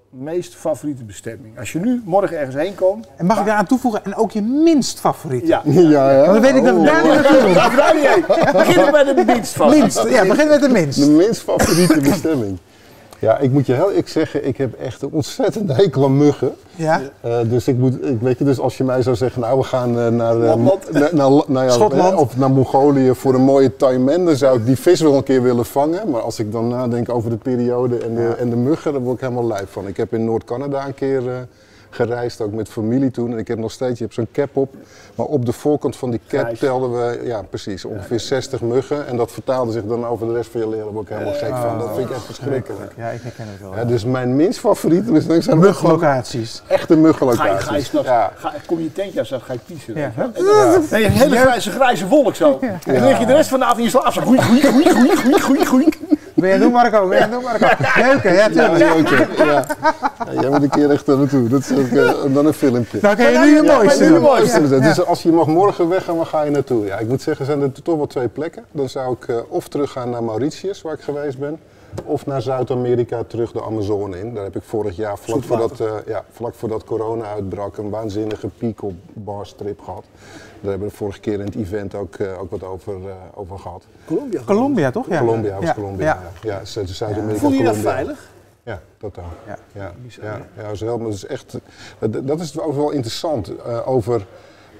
[0.09, 1.59] meest favoriete bestemming?
[1.59, 3.07] Als je nu morgen ergens heen komt.
[3.15, 5.47] En mag ik daar aan toevoegen, en ook je minst favoriete?
[5.47, 6.19] Ja, ja, ja.
[6.19, 8.51] Want dan weet ik dat we daar niet naartoe moeten.
[8.65, 10.03] Begin bij de minst favoriete.
[10.03, 10.99] Minst, ja, begin met de minst.
[10.99, 12.59] De minst favoriete bestemming.
[13.19, 16.55] Ja, ik moet je heel ik zeggen, ik heb echt een ontzettend hekel aan muggen.
[16.75, 17.01] Ja.
[17.25, 19.63] Uh, dus ik moet, ik weet je, dus als je mij zou zeggen, nou we
[19.63, 20.53] gaan uh, naar, uh,
[20.91, 24.79] naar, naar, naar ja, of naar Mongolië voor een mooie taimen, dan zou ik die
[24.79, 26.09] vis wel een keer willen vangen.
[26.09, 28.35] Maar als ik dan nadenk over de periode en de, ja.
[28.35, 29.87] en de muggen, dan word ik helemaal lijf van.
[29.87, 31.47] Ik heb in Noord-Canada een keer
[31.95, 33.31] gereisd, ook met familie toen.
[33.31, 34.73] En ik heb nog steeds, je hebt zo'n cap op.
[35.15, 36.59] Maar op de voorkant van die cap Grijs.
[36.59, 39.07] telden we, ja precies, ongeveer 60 muggen.
[39.07, 40.67] En dat vertaalde zich dan over de rest van je
[41.01, 41.61] ik helemaal gek Oh.
[41.61, 41.79] van.
[41.79, 42.91] Dat vind ik echt verschrikkelijk.
[42.97, 43.75] Ja, ik herken het wel.
[43.75, 46.61] Ja, dus mijn minst favoriete is dan zijn Mugglocaties.
[46.67, 47.89] Echte Ga je, muggenlocaties.
[47.89, 48.31] ga je Ja.
[48.35, 49.93] ga, kom je tentje uit, ga je piezen.
[49.95, 50.11] Ja.
[50.17, 50.31] Ja.
[50.91, 52.57] Nee, een hele grijze, grijze wolk zo.
[52.61, 54.21] En dan lig je de rest van de avond in je slaap zo.
[54.21, 55.87] Goeie, goeie, goeie, goeie, goeie, goeie,
[56.35, 57.07] Ben je doen Marco?
[57.07, 57.67] Ben je doen Marco?
[58.01, 58.77] Leuke, ja tuurlijk.
[58.77, 59.65] Ja, ja.
[60.31, 61.47] Ja, jij moet een keer echt daar naartoe.
[61.47, 62.97] Dat is ook, eh, dan een filmpje.
[63.01, 64.21] Nou kan je nu je mooiste doen.
[64.21, 64.67] mooiste.
[64.69, 64.79] Ja.
[64.79, 66.85] Dus als je mag morgen weggaan, waar ga je naartoe?
[66.85, 68.65] Ja, ik moet zeggen, zijn er toch wel twee plekken.
[68.71, 71.59] Dan zou ik uh, of teruggaan naar Mauritius, waar ik geweest ben.
[72.03, 74.33] of naar Zuid-Amerika terug de Amazone in.
[74.33, 78.47] Daar heb ik vorig jaar, vlak voordat, uh, ja, vlak voordat corona uitbrak, een waanzinnige
[78.57, 80.03] piek op barstrip gehad.
[80.65, 83.13] Daar hebben we de vorige keer in het event ook, uh, ook wat over, uh,
[83.33, 83.83] over gehad.
[84.05, 84.41] Colombia?
[84.45, 85.07] Colombia toch?
[85.07, 85.19] Ja.
[85.19, 85.73] Colombia was ja.
[85.73, 86.21] Colombia, ja.
[86.41, 86.59] ja.
[86.59, 88.29] ja Zuid-Amerika, Voel je dat veilig?
[88.63, 89.29] Ja, totaal.
[89.47, 89.91] Ja, ja,
[90.21, 91.57] ja, ja, dat is heel, dat is echt,
[91.99, 94.25] dat is ook wel interessant uh, over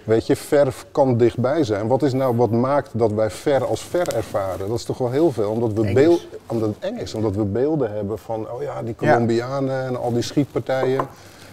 [0.06, 1.88] Weet je, ver kan dichtbij zijn.
[1.88, 4.68] Wat is nou wat maakt dat wij ver als ver ervaren?
[4.68, 7.14] Dat is toch wel heel veel, omdat, we beeld, omdat het eng is.
[7.14, 11.08] Omdat we beelden hebben van, oh ja, die Colombianen en al die schietpartijen.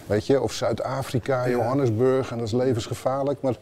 [0.05, 3.41] Weet je, of Zuid-Afrika, Johannesburg, en dat is levensgevaarlijk.
[3.41, 3.55] Maar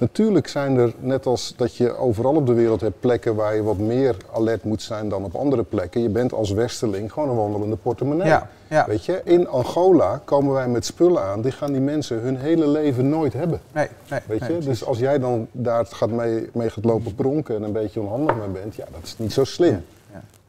[0.00, 3.62] Natuurlijk zijn er, net als dat je overal op de wereld hebt plekken waar je
[3.62, 6.02] wat meer alert moet zijn dan op andere plekken.
[6.02, 8.26] Je bent als westerling gewoon een wandelende portemonnee.
[8.26, 8.86] Ja, ja.
[8.86, 12.68] Weet je, in Angola komen wij met spullen aan, die gaan die mensen hun hele
[12.68, 13.60] leven nooit hebben.
[13.72, 17.56] Nee, nee, Weet je, dus als jij dan daar gaat mee, mee gaat lopen pronken
[17.56, 19.84] en een beetje onhandig mee bent, ja, dat is niet zo slim.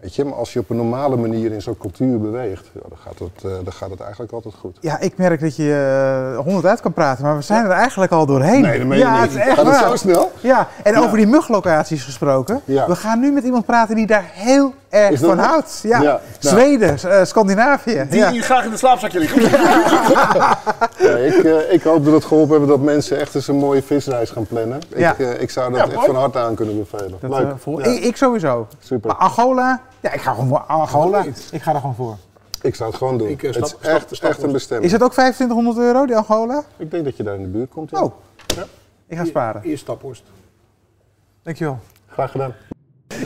[0.01, 2.97] Weet je, maar als je op een normale manier in zo'n cultuur beweegt, ja, dan,
[2.97, 4.77] gaat het, uh, dan gaat het eigenlijk altijd goed.
[4.79, 8.11] Ja, ik merk dat je uh, honderd uit kan praten, maar we zijn er eigenlijk
[8.11, 8.61] al doorheen.
[8.61, 9.33] Nee, dat meen je ja, niet.
[9.33, 10.31] Het gaat het zo snel?
[10.41, 12.61] Ja, en over die muglocaties gesproken.
[12.65, 15.79] We gaan nu met iemand praten die daar heel erg van houdt.
[15.83, 16.01] Ja.
[16.01, 16.01] ja.
[16.01, 16.19] Nou.
[16.39, 18.05] Zweden, uh, Scandinavië.
[18.09, 19.41] Die hier graag in de slaapzakje liggen.
[21.27, 24.45] ik, ik, hoop dat het geholpen hebben dat mensen echt eens een mooie visreis gaan
[24.45, 24.81] plannen.
[24.89, 27.17] Ik, ik zou dat echt van harte aan kunnen bevelen.
[27.19, 27.85] Dat, Leuk.
[27.85, 28.67] Ik, ik, sowieso.
[28.79, 29.09] Super.
[29.09, 31.25] Maar Angola, ja, ik ga gewoon voor Angola.
[31.51, 32.17] Ik ga er gewoon voor.
[32.61, 33.27] Ik zou het gewoon doen.
[33.27, 34.87] Ik, uh, het is echt, echt een bestemming.
[34.87, 36.63] Is het ook 2500 euro, die Angola?
[36.77, 37.89] Ik denk dat je daar in de buurt komt.
[37.89, 38.01] Ja.
[38.01, 38.13] Oh,
[38.55, 38.63] ja.
[39.07, 39.61] ik ga sparen.
[39.63, 40.23] Eerst staphorst.
[41.43, 41.79] Dankjewel.
[42.07, 42.53] Graag gedaan.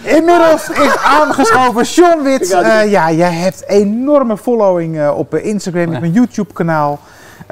[0.03, 2.51] Inmiddels is aangeschoven Sean Wit.
[2.51, 6.99] Uh, ja, jij hebt enorme following uh, op Instagram, op mijn YouTube-kanaal.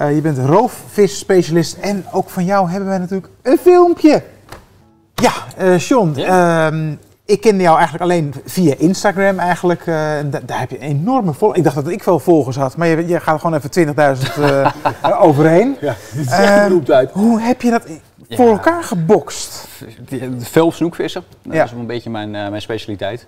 [0.02, 4.24] Uh, je bent roofvis-specialist en ook van jou hebben wij natuurlijk een filmpje.
[5.16, 5.32] Ja,
[5.78, 6.68] Sean, ja.
[6.68, 6.96] Ehm,
[7.34, 9.80] ik kende jou eigenlijk alleen via Instagram eigenlijk.
[9.80, 9.96] Uh,
[10.46, 11.58] daar heb je een enorme volgers.
[11.58, 14.70] Ik dacht dat ik veel volgers had, maar je, je gaat gewoon even 20.000 uh,
[15.28, 15.78] overheen.
[15.82, 17.84] Ja, dit is echt uh, Hoe heb je dat
[18.30, 19.68] voor elkaar gebokst?
[20.38, 21.24] Veel snoekvissen.
[21.42, 21.64] Dat ja.
[21.64, 23.28] is wel een beetje mijn, uh, mijn specialiteit.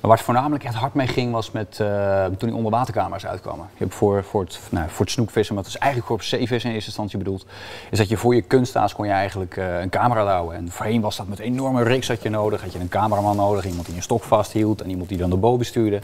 [0.00, 3.66] En waar het voornamelijk echt hard mee ging was met, uh, toen die onderwatercamera's uitkwamen.
[3.72, 6.68] Je hebt voor, voor, het, nou, voor het snoekvissen, maar het is eigenlijk voor zeevissen
[6.68, 7.46] in eerste instantie bedoeld,
[7.90, 10.58] is dat je voor je kunststaas kon je eigenlijk uh, een camera houden.
[10.58, 12.62] En voorheen was dat met een enorme rigs had je nodig.
[12.62, 15.36] Had je een cameraman nodig, iemand die een stok vasthield en iemand die dan de
[15.36, 16.00] boot bestuurde.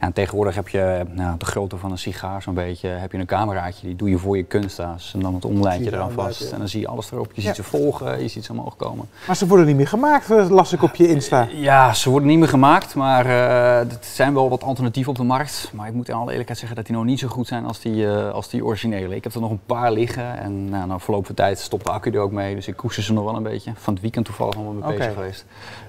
[0.00, 3.26] En tegenwoordig heb je nou, de grootte van een sigaar zo'n beetje, heb je een
[3.26, 6.52] cameraatje, die doe je voor je kunststaas en dan het omlijntje eraan vast.
[6.52, 7.32] En dan zie je alles erop.
[7.32, 9.08] Je ziet ze volgen, je ziet ze omhoog komen.
[9.26, 11.48] Maar ze worden niet meer gemaakt, las ik op je Insta.
[11.52, 15.70] Ja, ze worden niet meer gemaakt, maar er zijn wel wat alternatieven op de markt,
[15.72, 17.80] maar ik moet in alle eerlijkheid zeggen dat die nog niet zo goed zijn als
[17.80, 19.14] die, uh, als die originele.
[19.14, 21.90] Ik heb er nog een paar liggen en nou, na verloop van tijd stopt de
[21.90, 23.72] accu er ook mee, dus ik koester ze nog wel een beetje.
[23.74, 25.44] Van het weekend toevallig nog mee bezig geweest.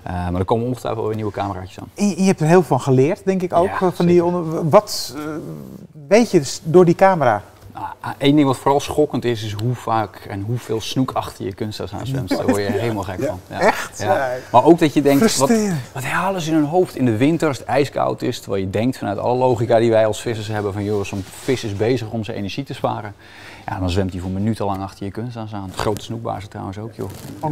[0.08, 1.90] Uh, maar er komen ongetwijfeld wel weer nieuwe cameraatjes aan.
[1.96, 3.80] En je hebt er heel veel van geleerd, denk ik ook.
[3.80, 4.70] Ja, van die onder...
[4.70, 5.16] Wat
[6.08, 7.44] weet je dus door die camera?
[7.76, 11.54] Nou, één ding wat vooral schokkend is, is hoe vaak en hoeveel snoek achter je
[11.54, 12.30] kunsthuis aan zwemt.
[12.30, 13.40] Daar word je helemaal gek van.
[13.50, 13.60] Ja.
[13.60, 14.00] Echt?
[14.00, 14.30] Ja.
[14.52, 15.52] Maar ook dat je denkt, wat,
[15.92, 18.40] wat, halen ze in hun hoofd in de winter als het ijskoud is?
[18.40, 21.64] Terwijl je denkt vanuit alle logica die wij als vissers hebben van joh, zo'n vis
[21.64, 23.16] is bezig om zijn energie te sparen.
[23.66, 25.72] Ja, dan zwemt hij voor minutenlang achter je kunsthuis aan.
[25.76, 27.10] Grote snoekbazen trouwens ook joh.
[27.40, 27.52] Oh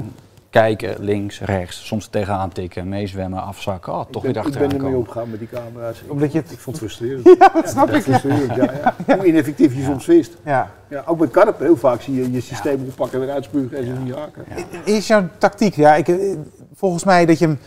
[0.53, 3.93] kijken, links, rechts, soms tegenaan tikken, meezwemmen, afzakken.
[3.93, 6.01] Oh, toch weer achteraan Ik ben ermee opgegaan met die camera's.
[6.07, 6.51] Omdat je het...
[6.51, 7.25] Ik vond het frustrerend.
[7.39, 8.01] Ja, dat snap ik.
[8.01, 8.71] Frustrerend, ja.
[9.07, 9.15] ja.
[9.17, 10.37] Hoe ineffectief je soms vist.
[10.45, 10.71] Ja.
[10.87, 13.85] Ja, ook met karpen, heel vaak zie je je systeem oppakken en weer uitspugen en
[13.85, 14.45] ze niet haken.
[14.85, 16.35] Is jouw tactiek, ja, ik, eh,
[16.73, 17.59] volgens mij dat je hem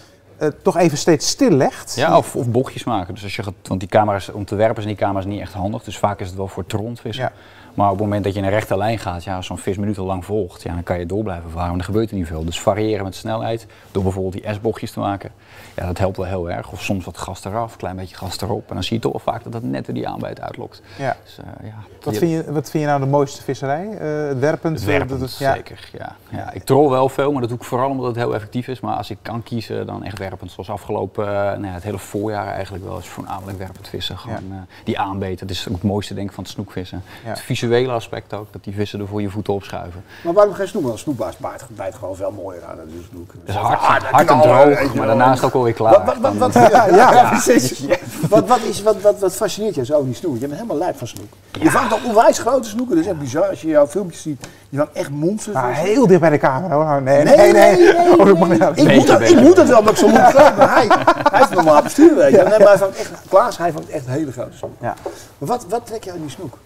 [0.43, 1.95] uh, toch even steeds stil legt.
[1.97, 3.15] Ja, of, of bochtjes maken.
[3.15, 5.53] Dus als je gaat, want die camera's, om te werpen zijn die camera's niet echt
[5.53, 5.83] handig.
[5.83, 7.25] Dus vaak is het wel voor trontvissen.
[7.25, 7.33] Ja.
[7.77, 10.25] Maar op het moment dat je in een rechte lijn gaat, ja, zo'n vis minutenlang
[10.25, 12.45] volgt, ja, dan kan je door blijven varen, maar er gebeurt er niet veel.
[12.45, 15.31] Dus variëren met snelheid, door bijvoorbeeld die S-bochtjes te maken,
[15.77, 16.73] ja, dat helpt wel heel erg.
[16.73, 18.69] Of soms wat gas eraf, een klein beetje gas erop.
[18.69, 20.83] En dan zie je toch wel vaak dat dat net die aanbijt uitlokt.
[20.99, 21.17] Ja.
[21.25, 23.85] Dus, uh, ja, wat, vind je, wat vind je nou de mooiste visserij?
[23.85, 24.77] Uh, het werpend?
[24.77, 25.55] Het werpend, dat ja.
[25.55, 25.89] zeker.
[25.93, 26.17] Ja.
[26.31, 28.81] Ja, ik trol wel veel, maar dat doe ik vooral omdat het heel effectief is.
[28.81, 30.51] Maar als ik kan kiezen, dan echt werpend.
[30.51, 34.19] Zoals afgelopen, uh, nou ja, het hele voorjaar eigenlijk wel, is voornamelijk werpend vissen.
[34.19, 37.03] Gewoon die aanbeet, dat is ook het mooiste denk ik van het snoekvissen.
[37.23, 40.05] Het visuele aspect ook, dat die vissen er voor je voeten opschuiven.
[40.25, 40.83] Maar waarom geen snoek?
[40.83, 41.37] Want snoekbaas
[41.69, 43.33] bijt gewoon veel mooier aan dan de snoek.
[43.33, 46.05] Het is hard, hard, hard en droog, maar daarnaast ook alweer klaar.
[46.05, 47.85] Wat, wat, wat, ja, ja, precies.
[48.29, 50.35] Wat, wat, is, wat, wat, wat fascineert je zo die snoek?
[50.35, 51.33] Je bent helemaal lijp van snoek.
[51.53, 53.49] Je vangt al onwijs grote snoeken, dat is echt bizar.
[53.49, 55.55] Als je jouw filmpjes ziet, je vangt echt monsters.
[55.55, 57.03] Maar heel dicht bij de camera hoor.
[57.03, 57.53] Nee, nee, nee.
[57.53, 58.59] nee, oh, ik, moet
[59.07, 60.87] dat, ik moet dat wel, maar ik zo moet maar hij,
[61.31, 62.37] hij heeft normaal bestuur, weet je.
[62.37, 64.73] Nee, maar hij vangt echt, Klaas, hij vangt echt hele grote snoek.
[64.81, 64.95] Ja.
[65.39, 66.59] Maar wat, wat trek je aan die snoek?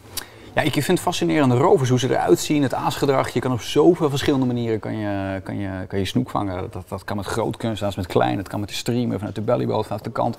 [0.55, 3.29] Ja, ik vind het fascinerende rovers, hoe ze eruit zien, het aasgedrag.
[3.29, 6.71] Je kan op zoveel verschillende manieren kan je, kan je, kan je snoek vangen.
[6.71, 9.41] Dat, dat kan met groot kunst, met klein, dat kan met de streamer, vanuit de
[9.41, 10.39] bellyboot, vanuit de kant.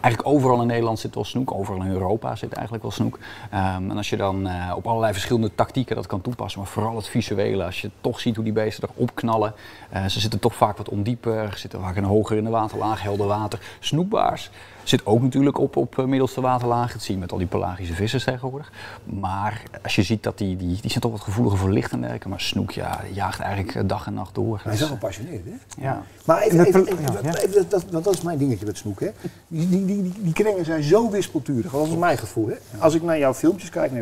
[0.00, 3.18] Eigenlijk overal in Nederland zit wel snoek, overal in Europa zit eigenlijk wel snoek.
[3.50, 6.96] Ehm, en als je dan uh, op allerlei verschillende tactieken dat kan toepassen, maar vooral
[6.96, 9.54] het visuele, als je toch ziet hoe die beesten erop knallen.
[9.94, 13.26] Uh, ze zitten toch vaak wat ondieper, zitten vaak een hoger in de waterlaag, helder
[13.26, 13.60] water.
[13.80, 14.50] Snoekbaars
[14.90, 16.92] Zit ook natuurlijk op, op eh, middelste waterlaag.
[16.92, 18.72] Dat zie je met al die pelagische vissers tegenwoordig.
[19.04, 21.98] Maar als je ziet dat die, die, die zijn toch wat gevoeliger voor licht en
[21.98, 22.28] dergelijke.
[22.28, 24.60] Maar snoek, ja, jaagt eigenlijk eh, dag en nacht door.
[24.62, 25.82] Hij is wel gepassioneerd, hè?
[25.82, 26.02] Ja.
[26.24, 29.10] Maar even, even, even, dat, dat, dat, is mijn dingetje met snoek, hè?
[29.48, 31.72] Die, die, die, die kringen zijn zo wispelturig.
[31.72, 32.54] Dat is mijn gevoel, hè?
[32.78, 33.92] Als ik naar jouw filmpjes kijk,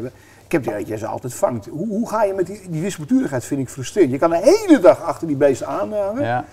[0.45, 1.67] ik heb die dat jij ze altijd vangt.
[1.67, 4.13] Hoe, hoe ga je met die, die wispelturigheid, vind ik frustrerend.
[4.13, 6.25] Je kan de hele dag achter die beesten aanhangen.
[6.25, 6.45] Ja.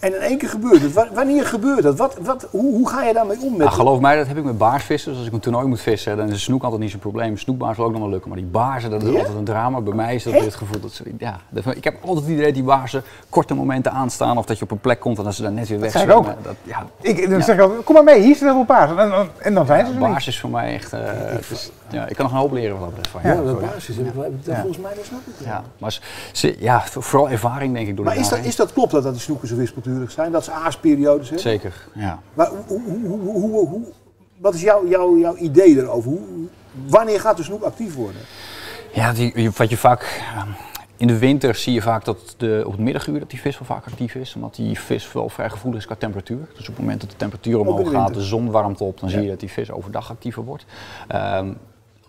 [0.00, 1.08] En in één keer gebeurt het.
[1.14, 1.96] Wanneer gebeurt dat?
[1.96, 3.50] Wat, wat, hoe, hoe ga je daarmee om?
[3.50, 5.10] Met nou, geloof mij, dat heb ik met baarsvissen.
[5.10, 7.36] Dus als ik een toernooi moet vissen, dan is een snoek altijd niet zo'n probleem.
[7.36, 8.28] Snoekbaars zal ook nog wel lukken.
[8.28, 9.80] Maar die baarzen, dat is altijd een drama.
[9.80, 11.04] Bij mij is dat het gevoel dat ze...
[11.18, 11.40] Ja,
[11.74, 14.38] ik heb altijd het idee dat die baarzen korte momenten aanstaan.
[14.38, 16.12] Of dat je op een plek komt en dat ze dan net weer weg zijn.
[16.12, 16.24] ook.
[16.24, 18.98] Dat, ja, ik, dan zeg ik ook, kom maar mee, hier zijn heel veel paarden.
[18.98, 20.92] En, en, dan zijn ze er Baars is voor mij echt...
[20.92, 21.00] Uh,
[21.90, 23.08] ja, ik kan nog een hoop leren wat dat betreft.
[23.10, 23.96] Van, ja, dat basis.
[23.96, 24.54] Ja.
[24.54, 25.46] Volgens mij dat snap ik.
[25.46, 25.98] Ja, maar
[26.58, 29.22] ja, vooral ervaring denk ik door Maar is dat, is dat klopt dat, dat die
[29.22, 29.56] snoeken zo
[29.90, 30.32] wispelturig zijn?
[30.32, 31.42] Dat ze aasperiodes?
[31.42, 32.22] Zeker, ja.
[32.34, 33.82] Maar hoe, hoe, hoe, hoe
[34.36, 36.10] wat is jouw, jouw, jouw idee erover?
[36.10, 36.20] Hoe,
[36.86, 38.20] wanneer gaat de snoek actief worden?
[38.92, 40.22] Ja, die, wat je vaak...
[40.34, 40.48] Ehm,
[40.96, 43.66] in de winter zie je vaak dat de, op het middaguur dat die vis wel
[43.66, 44.34] vaak actief is.
[44.34, 46.48] Omdat die vis wel vrij gevoelig is qua temperatuur.
[46.54, 49.22] Dus op het moment dat de temperatuur omhoog gaat, de zon warmt op, dan zie
[49.22, 50.64] je dat die vis overdag actiever wordt.
[51.14, 51.56] Um,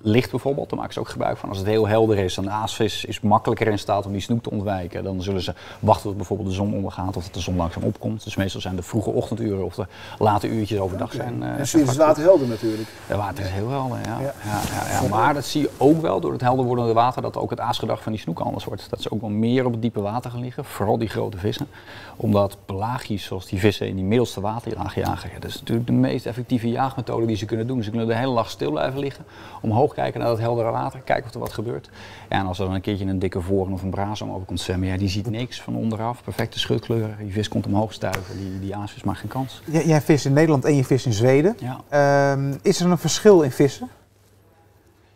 [0.04, 1.50] licht bijvoorbeeld, daar maken ze ook gebruik van.
[1.50, 4.44] Als het heel helder is, dan de aasvis is makkelijker in staat om die snoek
[4.44, 5.04] te ontwijken.
[5.04, 8.24] Dan zullen ze wachten tot bijvoorbeeld de zon ondergaat of dat de zon langzaam opkomt.
[8.24, 9.86] Dus meestal zijn de vroege ochtenduren of de
[10.20, 11.42] late uurtjes overdag zijn.
[11.42, 12.90] Uh, en is het water helder natuurlijk.
[13.08, 14.20] Het water is heel helder, ja.
[14.20, 14.34] Ja.
[14.44, 15.02] ja.
[15.02, 17.60] Ja, Maar dat zie je ook wel door het helder wordende water dat ook het
[17.60, 18.90] aasgedrag van die snoek anders wordt.
[18.90, 21.68] Dat ze ook wel meer op het diepe water gaan liggen, vooral die grote vissen.
[22.16, 26.26] Omdat pelagisch, zoals die vissen in die middelste waterlaag jagen, dat is natuurlijk de meest
[26.26, 27.84] effectieve jaagmethode die ze kunnen doen.
[27.84, 29.26] Ze kunnen de hele dag stil blijven liggen,
[29.62, 31.90] omhoog kijken naar dat heldere water, kijken of er wat gebeurt.
[32.30, 34.60] Ja, en als er dan een keertje een dikke voren of een braas over komt
[34.60, 36.24] zwemmen, ja, die ziet niks van onderaf.
[36.24, 39.62] Perfecte schutkleuren, die vis komt omhoog stuiven, die, die aasvis maakt geen kans.
[39.66, 41.58] Jij, jij vis in Nederland en je vis in Zweden.
[41.60, 41.82] Ja.
[41.90, 43.90] Ehm, is er een verschil in vissen?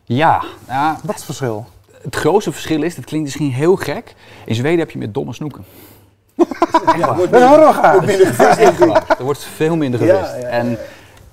[0.03, 0.43] Ja.
[0.67, 0.91] ja.
[1.03, 1.65] Wat is het verschil?
[2.01, 4.15] Het grootste verschil is, dat klinkt misschien heel gek,
[4.45, 5.65] in Zweden heb je met domme snoeken.
[6.99, 7.32] ja, wordt
[8.05, 8.80] minder gevist.
[9.19, 10.32] Er wordt veel minder gevist.
[10.32, 10.78] Ja, ja, en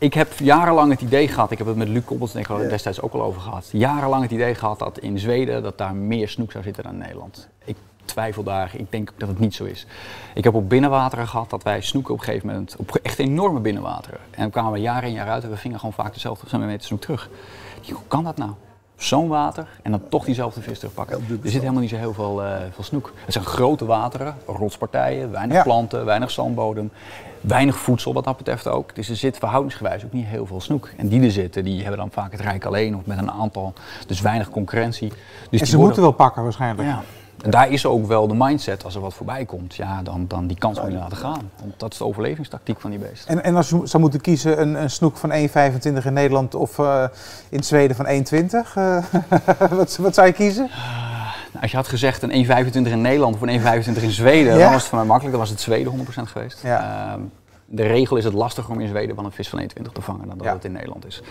[0.03, 3.23] ik heb jarenlang het idee gehad, ik heb het met Luc Koppels destijds ook al
[3.23, 6.83] over gehad, jarenlang het idee gehad dat in Zweden dat daar meer snoek zou zitten
[6.83, 7.49] dan in Nederland.
[7.65, 9.87] Ik twijfel daar, ik denk dat het niet zo is.
[10.35, 13.61] Ik heb op binnenwateren gehad dat wij snoeken op een gegeven moment, op echt enorme
[13.61, 14.19] binnenwateren.
[14.31, 16.87] En dan kwamen we jaar in jaar uit en we vingen gewoon vaak dezelfde meter
[16.87, 17.31] snoek terug.
[17.85, 18.51] Hoe kan dat nou?
[18.97, 21.17] zo'n water en dan toch diezelfde vis terugpakken.
[21.45, 23.13] Er zit helemaal niet zo heel veel, uh, veel snoek.
[23.25, 26.91] Het zijn grote wateren, rotspartijen, weinig planten, weinig zandbodem.
[27.43, 28.95] Weinig voedsel wat dat betreft ook.
[28.95, 30.89] Dus er zit verhoudingsgewijs ook niet heel veel snoek.
[30.97, 33.73] En die er zitten, die hebben dan vaak het rijk alleen of met een aantal.
[34.07, 35.13] Dus weinig concurrentie.
[35.51, 36.89] Dus en ze moeten wel pakken waarschijnlijk.
[36.89, 37.03] Ja.
[37.43, 40.47] En daar is ook wel de mindset, als er wat voorbij komt, ja, dan, dan
[40.47, 41.51] die kans moet je laten gaan.
[41.61, 43.29] Want dat is de overlevingstactiek van die beesten.
[43.29, 45.37] En, en als je zou moeten kiezen, een, een snoek van 1,25
[46.05, 47.05] in Nederland of uh,
[47.49, 48.11] in Zweden van 1,20,
[48.79, 49.05] uh,
[49.79, 50.71] wat, wat zou je kiezen?
[51.61, 54.81] Als je had gezegd een 1,25 in Nederland of een 1,25 in Zweden, dan was
[54.81, 55.37] het voor mij makkelijk.
[55.37, 56.63] Dan was het Zweden 100% geweest.
[56.63, 57.15] Ja.
[57.17, 57.23] Uh,
[57.65, 60.29] de regel is het lastiger om in Zweden van een vis van 1,20 te vangen
[60.29, 61.23] dan dat het in Nederland is.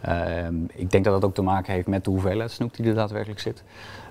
[0.00, 2.94] Ehm, ik denk dat dat ook te maken heeft met de hoeveelheid snoek die er
[2.94, 3.62] daadwerkelijk zit.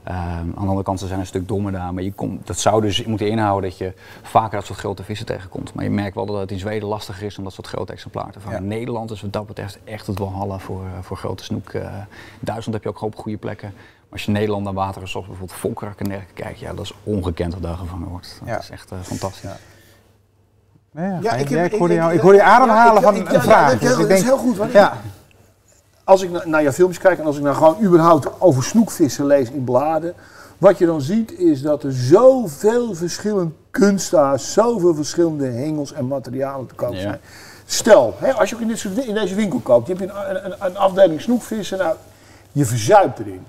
[0.07, 1.93] Um, aan de andere kant, ze zijn een stuk dommer daar.
[1.93, 5.25] Maar je komt, dat zou dus moeten inhouden dat je vaker dat soort grote vissen
[5.25, 5.73] tegenkomt.
[5.73, 8.31] Maar je merkt wel dat het in Zweden lastiger is om dat soort grote exemplaren
[8.31, 8.67] te vangen.
[8.67, 11.73] Nederland is wat dat betreft echt het walhalla voor, uh, voor grote snoek.
[11.73, 11.89] Uh, in
[12.39, 13.73] Duitsland heb je ook gewoon goede plekken.
[14.13, 17.53] Als je Nederland naar wateren zoals bijvoorbeeld Volkerak en dergelijke kijkt, ja, dat is ongekend
[17.53, 18.39] wat daar gevangen wordt.
[18.45, 19.49] Dat is echt uh, fantastisch.
[20.91, 23.79] Ja, ja, ik, ik, hoorde jou, ik hoorde je ademhalen van een vraag.
[23.79, 24.71] Dus dat is heel goed.
[24.71, 24.97] ja
[26.03, 29.51] als ik naar jouw films kijk en als ik nou gewoon überhaupt over snoekvissen lees
[29.51, 30.13] in bladen,
[30.57, 36.67] wat je dan ziet is dat er zoveel verschillende kunsthaars, zoveel verschillende hengels en materialen
[36.67, 37.19] te koop zijn.
[37.65, 40.55] Stel, hè, als je ook in, dit in, deze winkel koopt, je hebt een, een,
[40.59, 41.95] een afdeling snoekvissen, nou,
[42.51, 43.45] je verzuipt erin.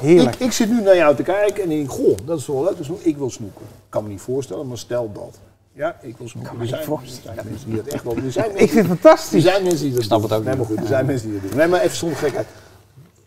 [0.00, 0.34] Heerlijk.
[0.34, 2.76] Ik, ik, zit nu naar jou te kijken en denk, goh, dat is wel leuk,
[2.76, 3.64] dus ik wil snoeken.
[3.64, 5.38] Ik kan me niet voorstellen, maar stel dat.
[5.72, 6.60] Ja, ik wil smoken.
[6.60, 6.84] Er zijn,
[7.22, 8.16] zijn mensen die het echt wel...
[8.16, 9.44] Er zijn ik vind het fantastisch.
[9.44, 11.40] Er zijn mensen die dat Snap het ook nee, maar goed, Er zijn mensen die
[11.40, 11.58] dat doen.
[11.58, 12.46] Nee, maar even zonder gekheid.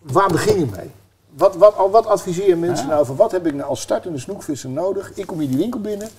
[0.01, 0.91] Waar begin je mee?
[1.29, 4.69] Wat, wat, wat adviseer je mensen nou van wat heb ik nou als startende snoekvisser
[4.69, 5.11] nodig?
[5.13, 6.09] Ik kom hier die winkel binnen.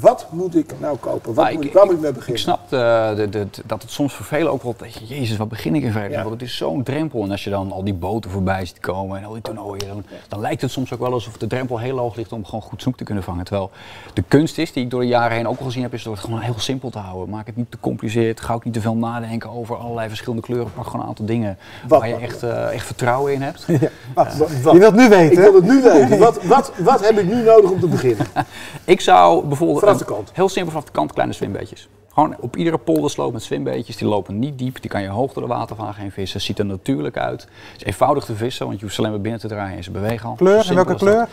[0.00, 1.34] Wat moet ik nou kopen?
[1.34, 2.36] Wat moet, ik, waar moet ik mee beginnen?
[2.36, 5.36] Ik snap de, de, de, dat het soms voor velen ook wel dat je, jezus,
[5.36, 6.24] wat begin ik in vredesnaam?
[6.24, 7.22] Want het is zo'n drempel.
[7.22, 10.04] En als je dan al die boten voorbij ziet komen en al die toernooien, dan,
[10.28, 12.80] dan, lijkt het soms ook wel alsof de drempel heel hoog ligt om gewoon goed
[12.80, 13.44] snoek te kunnen vangen.
[13.44, 13.70] Terwijl
[14.14, 16.14] de kunst is, die ik door de jaren heen ook al gezien heb, is door
[16.14, 17.34] het gewoon heel simpel te houden.
[17.34, 20.72] Maak het niet te compliceerd, ga ook niet te veel nadenken over allerlei verschillende kleuren.
[20.72, 23.66] Pak gewoon een aantal dingen wat, waar je echt, uh, echt vertrouwen in hebt.
[23.80, 25.32] Ja, wat, wat, je wilt nu weten?
[25.32, 26.18] Ik wil het nu weten.
[26.18, 28.26] wat, wat, wat heb ik nu nodig om te beginnen?
[28.84, 29.83] ik zou bijvoorbeeld...
[29.84, 30.30] Vanaf de kant.
[30.32, 31.88] Heel simpel vanaf de kant kleine zwembeetjes.
[32.12, 33.96] Gewoon op iedere poldersloop met zwembeetjes.
[33.96, 34.80] Die lopen niet diep.
[34.80, 36.40] Die kan je hoog door de watervaan geen vissen.
[36.40, 37.42] Ziet er natuurlijk uit.
[37.42, 39.90] Het is eenvoudig te vissen, want je hoeft alleen maar binnen te draaien en ze
[39.90, 40.34] bewegen al.
[40.34, 40.68] Kleur?
[40.68, 41.28] En welke kleur?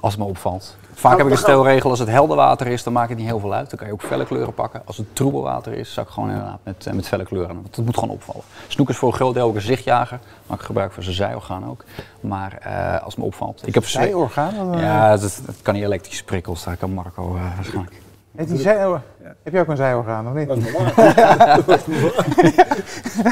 [0.00, 0.76] Als het me opvalt.
[0.94, 3.40] Vaak heb ik een stelregel, als het helder water is, dan maakt het niet heel
[3.40, 3.70] veel uit.
[3.70, 4.82] Dan kan je ook felle kleuren pakken.
[4.84, 7.54] Als het troebel water is, zou ik gewoon inderdaad met, uh, met felle kleuren.
[7.54, 8.42] Want het moet gewoon opvallen.
[8.68, 10.18] Snoek is voor een groot deel ook een zichtjager.
[10.46, 11.84] Maak ik gebruik van zijn zijorgaan ook.
[12.20, 13.62] Maar uh, als het me opvalt.
[13.66, 14.78] Ik heb zijorgaan?
[14.78, 16.64] Ja, dat, kan niet elektrische prikkels.
[16.64, 18.00] Daar kan Marco uh, waarschijnlijk.
[18.36, 18.98] Heeft die zij, oh,
[19.42, 20.48] heb je ook een zijorgaan, of niet?
[20.48, 20.82] Dat is normaal.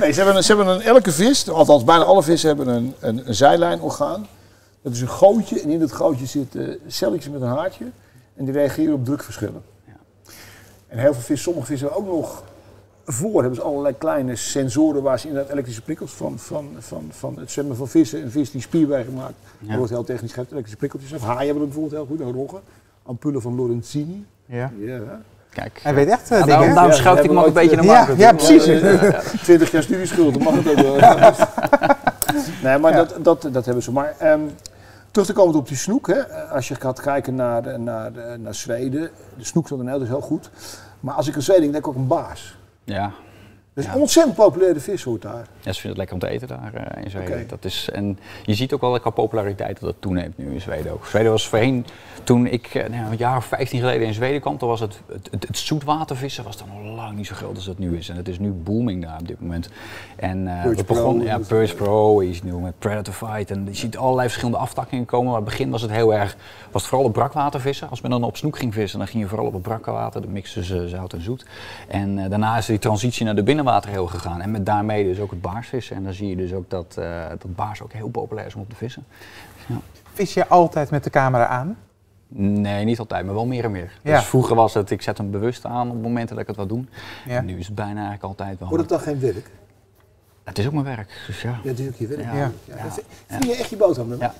[0.01, 2.95] nee, ze hebben, een, ze hebben een, elke vis, althans bijna alle vissen hebben een,
[3.01, 4.27] een, een zijlijnorgaan.
[4.87, 7.84] Dat is een gootje en in dat gootje zitten celletjes met een haartje.
[8.34, 9.62] En die reageren op drukverschillen.
[9.84, 9.93] Ja.
[10.89, 12.43] En heel veel vissen, sommige vissen hebben ook nog
[13.05, 17.39] voor hebben ze allerlei kleine sensoren waar ze inderdaad elektrische prikkels van, van, van, van
[17.39, 18.22] het zwemmen van vissen.
[18.22, 19.68] Een vis die spierwegen maakt, ja.
[19.68, 21.12] dat wordt heel technisch gegeven, elektrische prikkeltjes.
[21.12, 22.61] Of haaien hebben dat bijvoorbeeld heel goed, een roggen.
[23.03, 24.26] Ampullen van Lorenzini.
[24.45, 24.72] Ja.
[24.78, 25.01] ja.
[25.51, 25.80] Kijk.
[25.82, 26.47] Hij weet echt uh, dingen.
[26.47, 28.12] Daarom, daarom schuift ik hem ook een beetje naar Marco.
[28.12, 28.64] Ja, ja, precies.
[29.45, 30.97] Twintig jaar studieschuld, dat mag het ook wel.
[32.70, 33.93] nee, maar dat, dat, dat hebben ze.
[33.93, 34.51] Maar um,
[35.23, 36.07] terug te komen op die snoek.
[36.07, 36.27] Hè.
[36.49, 39.11] Als je gaat kijken naar, naar, naar Zweden.
[39.37, 40.51] De snoek de Nederland is heel goed.
[41.01, 42.57] Maar als ik een Zweden denk, denk ik ook een baas.
[42.85, 43.12] Ja.
[43.77, 45.47] Dat is een ontzettend populaire vissoort daar.
[45.61, 47.33] Ja, ze vinden het lekker om te eten daar uh, in Zweden.
[47.33, 47.47] Okay.
[47.47, 50.93] Dat is, en je ziet ook wel qua populariteit dat het toeneemt nu in Zweden
[50.93, 51.07] ook.
[51.07, 51.87] Zweden was voorheen,
[52.22, 55.01] toen ik uh, nou, een jaar of 15 geleden in Zweden kwam, toen was het,
[55.12, 58.09] het, het, het zoetwatervissen was dan nog lang niet zo groot als het nu is.
[58.09, 59.68] En het is nu booming daar op dit moment.
[60.16, 63.51] En uh, we begonnen, ja, Purge Pro is nu met Predator Fight.
[63.51, 65.31] En je ziet allerlei verschillende aftakkingen komen.
[65.31, 66.37] Maar in het begin was het heel erg,
[66.70, 67.91] was het vooral op brakwatervissen.
[67.91, 70.29] Als men dan op snoek ging vissen, dan ging je vooral op het brakwater, de
[70.29, 71.47] mix tussen zout en zoet.
[71.89, 74.41] En daarna is die transitie naar de binnenwater heel gegaan.
[74.41, 75.97] En met daarmee dus ook het baarsvissen.
[75.97, 78.61] En dan zie je dus ook dat, uh, dat baars ook heel populair is om
[78.61, 79.05] op te vissen.
[79.67, 79.77] Ja.
[80.12, 81.77] Vis je altijd met de camera aan?
[82.29, 83.99] Nee, niet altijd, maar wel meer en meer.
[84.03, 84.17] Ja.
[84.17, 86.69] Dus vroeger was het, ik zet hem bewust aan op momenten dat ik het wat
[86.69, 86.89] doen.
[87.27, 87.37] Ja.
[87.37, 88.69] En nu is het bijna eigenlijk altijd wel.
[88.69, 89.51] Wordt het dan geen werk?
[90.45, 91.61] Het is ook mijn werk, dus ja.
[91.62, 92.23] Ja, het is ook je werk.
[92.23, 92.51] Ja.
[92.64, 92.77] Ja.
[93.27, 94.35] Vind je echt je boterham met ja.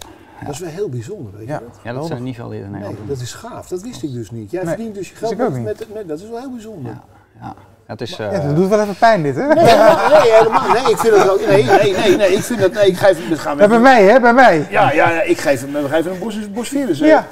[0.45, 1.59] Dat is wel heel bijzonder, weet je ja.
[1.59, 1.79] dat?
[1.85, 3.69] Ja, dat zijn niet veel die nee, dat is gaaf.
[3.69, 4.51] Dat wist ik dus niet.
[4.51, 4.75] Jij nee.
[4.75, 6.99] verdient dus je geld met, met, met, dat is wel heel bijzonder.
[7.41, 7.55] Ja.
[7.87, 7.93] Ja.
[7.93, 8.33] Het is, uh...
[8.33, 9.47] ja, dat doet wel even pijn dit, hè?
[9.47, 10.73] Nee, nee, helemaal.
[10.73, 11.47] Nee, ik vind het ook.
[11.47, 12.33] Nee, nee, nee, nee.
[12.33, 12.73] Ik vind dat.
[12.73, 13.37] Nee, ik geef hem.
[13.37, 14.21] Gaan we bij mij, hè?
[14.21, 14.67] Bij mij.
[14.71, 15.73] Ja, ja, ja ik geef hem.
[15.73, 16.99] We geven een bos, bosvirus.
[16.99, 17.27] Ja.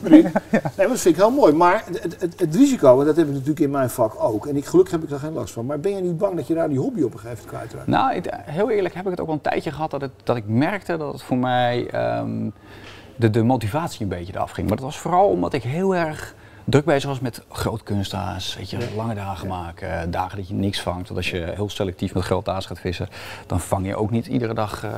[0.00, 1.52] Nee, maar dat vind ik heel mooi.
[1.52, 4.46] Maar het, het, het risico, en dat heb ik natuurlijk in mijn vak ook.
[4.46, 5.66] En ik, gelukkig heb ik daar geen last van.
[5.66, 7.86] Maar ben je niet bang dat je daar die hobby op een gegeven moment kwijtraakt?
[7.86, 10.36] Nou, ik, heel eerlijk heb ik het ook wel een tijdje gehad dat, het, dat
[10.36, 11.88] ik merkte dat het voor mij
[12.18, 12.52] um,
[13.16, 14.68] de, de motivatie een beetje eraf ging.
[14.68, 16.34] Maar dat was vooral omdat ik heel erg
[16.68, 17.42] druk bezig was met
[18.56, 21.08] weet je, lange dagen maken, dagen dat je niks vangt.
[21.08, 23.08] Want als je heel selectief met grote aas gaat vissen,
[23.46, 24.90] dan vang je ook niet iedere dag, uh,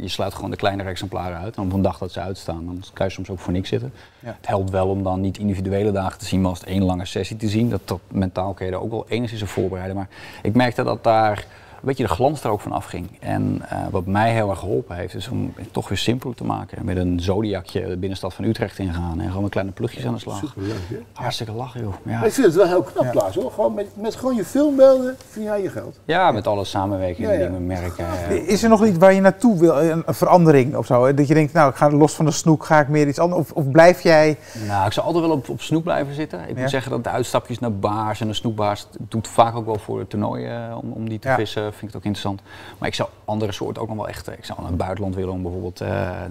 [0.00, 1.56] je sluit gewoon de kleinere exemplaren uit.
[1.56, 3.92] En op een dag dat ze uitstaan, dan kan je soms ook voor niks zitten.
[4.20, 4.36] Ja.
[4.36, 7.06] Het helpt wel om dan niet individuele dagen te zien, maar als het één lange
[7.06, 7.70] sessie te zien.
[7.70, 9.96] Dat, dat mentaal kun je er ook wel enigszins op voorbereiden.
[9.96, 10.08] Maar
[10.42, 11.46] ik merkte dat daar
[11.84, 13.10] een beetje de glans er ook van afging.
[13.20, 16.44] En uh, wat mij heel erg geholpen heeft, is om het toch weer simpeler te
[16.44, 16.84] maken.
[16.84, 20.20] Met een zodiacje de binnenstad van Utrecht ingaan en gewoon met kleine plugjes aan de
[20.20, 20.38] slag.
[20.38, 20.76] Superleuk,
[21.12, 21.94] Hartstikke lachen, joh.
[22.02, 22.24] Ja.
[22.24, 23.50] ik vind het wel heel knap, Klaas, hoor.
[23.50, 26.00] Gewoon met, met gewoon je filmbeelden vind jij je geld.
[26.04, 27.46] Ja, met alle samenwerkingen ja, ja.
[27.46, 28.06] die we merken.
[28.46, 31.14] Is er nog iets waar je naartoe wil, een verandering of zo?
[31.14, 33.40] Dat je denkt, nou, ik ga los van de snoek, ga ik meer iets anders?
[33.40, 34.38] Of, of blijf jij...
[34.66, 36.48] Nou, ik zou altijd wel op, op snoek blijven zitten.
[36.48, 39.78] Ik moet zeggen dat de uitstapjes naar baars en de snoekbaars doet vaak ook wel
[39.78, 41.72] voor het toernooi uh, om, om die te vissen.
[41.74, 42.40] Vind ik het ook interessant.
[42.78, 44.28] Maar ik zou andere soorten ook nog wel echt.
[44.28, 45.88] Ik zou naar het buitenland willen om bijvoorbeeld uh,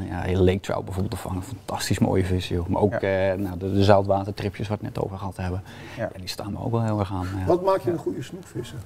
[0.10, 1.44] ja, lake trout bijvoorbeeld te vangen.
[1.44, 2.68] Fantastisch mooie vis, joh.
[2.68, 3.34] Maar ook ja.
[3.34, 5.64] uh, nou, de, de zoutwatertripjes waar we het net over gehad hebben.
[5.98, 6.10] Ja.
[6.16, 7.28] die staan me ook wel heel erg aan.
[7.46, 8.80] Wat maakt je een goede snoekvisser?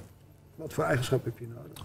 [0.54, 1.84] Wat voor eigenschap heb je nodig?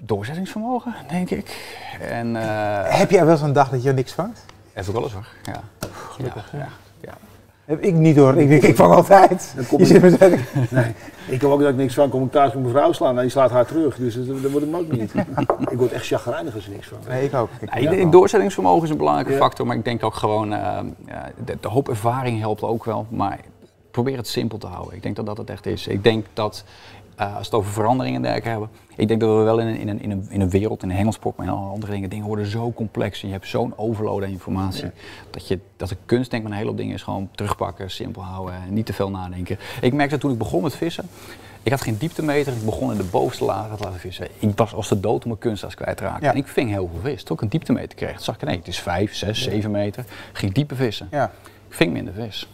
[0.00, 1.76] Doorzettingsvermogen, denk ik.
[2.00, 2.42] En, uh,
[2.84, 4.44] heb jij wel eens een dag dat je niks vangt?
[4.72, 5.26] Heb ik wel eens hoor.
[5.44, 5.60] Ja.
[5.90, 6.52] Gelukkig.
[6.52, 6.68] ja.
[7.64, 8.36] Heb ik niet hoor.
[8.36, 9.52] Ik, ik, ik vang altijd.
[9.56, 10.00] Dan kom je, zit
[10.70, 10.92] nee.
[11.28, 12.08] Ik heb ook dat ik niks van.
[12.08, 13.96] Kom ik thuis met mijn vrouw slaan en die slaat haar terug.
[13.96, 15.12] Dus dat, dat wordt hem ook niet.
[15.72, 16.98] ik word echt chagrijnig als er niks van.
[17.08, 17.48] Nee, ik ook.
[17.60, 19.38] Ik, ja, ja, doorzettingsvermogen is een belangrijke ja.
[19.38, 19.66] factor.
[19.66, 20.78] Maar ik denk ook gewoon, uh,
[21.44, 23.06] de, de, hoop ervaring helpt ook wel.
[23.08, 23.40] Maar
[23.90, 24.94] probeer het simpel te houden.
[24.94, 25.86] Ik denk dat dat het echt is.
[25.86, 26.64] Ik denk dat
[27.16, 28.68] als we het over veranderingen en dergelijke hebben.
[28.96, 30.90] Ik denk dat we wel in een, in een, in een, in een wereld, in
[30.90, 33.78] een hengelsport, maar in alle andere dingen, dingen worden zo complex en je hebt zo'n
[33.78, 34.90] overload aan informatie.
[35.30, 38.22] Dat, je, dat de kunst, denk ik, een hele hoop dingen is gewoon terugpakken, simpel
[38.22, 39.58] houden en niet te veel nadenken.
[39.80, 41.08] Ik merkte toen ik begon met vissen,
[41.64, 44.28] ik had geen dieptemeter, ik begon in de bovenste lagen te laten vissen.
[44.38, 46.24] Ik was als de dood om mijn kunsttas kwijtraken.
[46.24, 46.32] Ja.
[46.32, 47.22] En ik ving heel veel vis.
[47.22, 50.04] Toen ik een dieptemeter kreeg, zag ik nee, het is 5, 6, 7 meter.
[50.32, 51.08] Ging diepe vissen.
[51.10, 51.24] Ja.
[51.68, 52.48] Ik ving minder vis.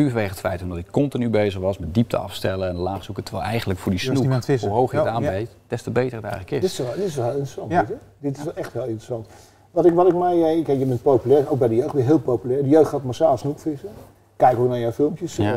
[0.00, 3.24] Puur vanwege het feit omdat ik continu bezig was met diepte afstellen en laag zoeken.
[3.24, 6.50] Terwijl eigenlijk voor die snoek, hoe hoog je het aanbeet, des te beter het eigenlijk
[6.52, 6.60] is.
[6.60, 7.70] Dit is wel, dit is wel interessant.
[7.70, 9.26] Dit, dit, is wel echt wel interessant.
[9.70, 12.04] Wat ik, wat ik mij, eh, kijk, je bent populair, ook bij de jeugd weer
[12.04, 12.62] heel populair.
[12.62, 13.88] De jeugd gaat massaal snoekvissen.
[14.36, 15.38] Kijk ook naar jouw filmpjes.
[15.38, 15.54] Uh,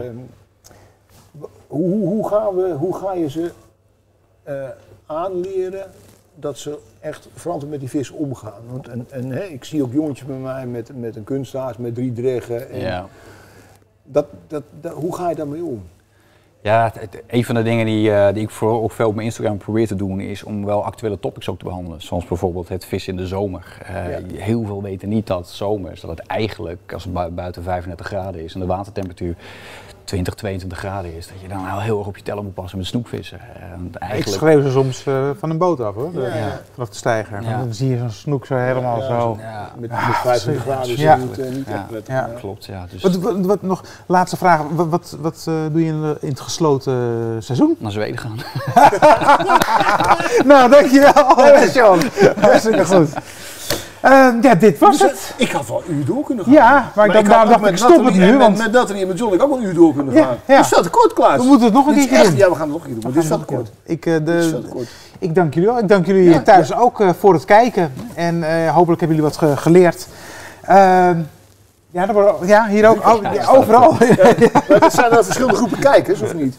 [1.68, 3.52] hoe, hoe, gaan we, hoe ga je ze
[4.48, 4.70] uh,
[5.06, 5.92] aanleren
[6.36, 8.62] dat ze echt verantwoord met die vis omgaan?
[8.72, 11.96] Want en, en, hè, ik zie ook jongetjes bij mij met, met een kunsthaas, met
[11.96, 12.70] drie dreggen.
[12.70, 13.10] En
[14.12, 14.26] ja.
[14.48, 15.84] dat, dat, hoe ga je daarmee om?
[16.64, 16.94] Ja,
[17.28, 19.88] een van de dingen die, uh, die ik vooral ook veel op mijn Instagram probeer
[19.88, 22.02] te doen, is om wel actuele topics ook te behandelen.
[22.02, 23.78] Zoals bijvoorbeeld het vis in de zomer.
[23.82, 28.44] Uh, Heel veel weten niet dat zomers, dat het eigenlijk als het buiten 35 graden
[28.44, 29.36] is en de watertemperatuur
[30.04, 32.78] 20, 22 graden is, dat je dan wel heel erg op je tellen moet passen
[32.78, 33.40] met snoekvissen.
[33.40, 34.16] eigenlijk...
[34.16, 36.62] Ik schreeuw ze soms uh, van een boot af hoor, de, ja.
[36.74, 37.42] vanaf de stijger.
[37.42, 37.58] Ja.
[37.58, 39.38] Dan zie je zo'n snoek zo helemaal zo.
[39.78, 41.16] Met, met 25 graden is ja.
[41.16, 41.68] niet, uh, niet
[42.08, 42.30] ja.
[42.40, 42.86] Klopt, ja.
[42.92, 43.02] Dus...
[43.02, 46.30] Wat, wat, wat, nog, laatste vraag, wat, wat, wat uh, doe je in, de, in,
[46.30, 47.76] het gesloten seizoen?
[47.80, 48.38] Naar Zweden gaan.
[50.52, 51.14] nou, dankjewel.
[51.68, 52.00] Sean.
[52.40, 53.10] Hartstikke goed.
[54.06, 55.34] Uh, ja, dit was dus, het.
[55.38, 56.54] Ik had wel een uur door kunnen gaan.
[56.54, 58.22] Ja, maar, ik, dacht, dacht ik stop het nu.
[58.22, 58.58] En want...
[58.58, 60.22] met, met Nathalie en met John ik ook wel een uur door kunnen gaan.
[60.22, 60.56] Ja, ja.
[60.56, 61.38] Het is te kort, Klaas.
[61.38, 62.36] We moeten het nog een keer doen.
[62.36, 63.72] Ja, we gaan het nog een keer doen, maar dit is te kort.
[63.84, 64.62] Ik, uh, de,
[65.20, 65.80] ik dank jullie wel.
[65.80, 66.78] Ik dank jullie ja, thuis ja.
[66.78, 67.94] ook uh, voor het kijken.
[68.16, 70.08] En uh, hopelijk hebben jullie wat ge geleerd.
[70.62, 71.20] Ehm,
[71.92, 72.08] ja,
[72.46, 73.08] ja, hier ook.
[73.08, 73.96] Oh, overal.
[74.00, 76.56] Er zijn er verschillende groepen kijkers, of niet?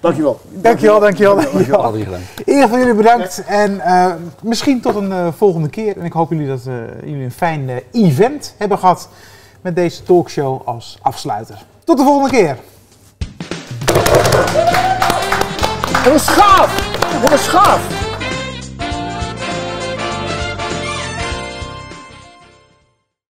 [0.00, 0.40] Dankjewel.
[0.50, 1.34] Dankjewel, dankjewel.
[1.36, 1.82] dankjewel.
[1.82, 2.18] dankjewel.
[2.44, 5.98] Ieder van jullie bedankt en uh, misschien tot een uh, volgende keer.
[5.98, 6.74] En ik hoop jullie dat uh,
[7.04, 9.08] jullie een fijn event hebben gehad
[9.60, 11.64] met deze talkshow als afsluiter.
[11.84, 12.56] Tot de volgende keer.
[16.04, 17.20] Wat een schaaf!
[17.22, 17.95] Wat een schaaf!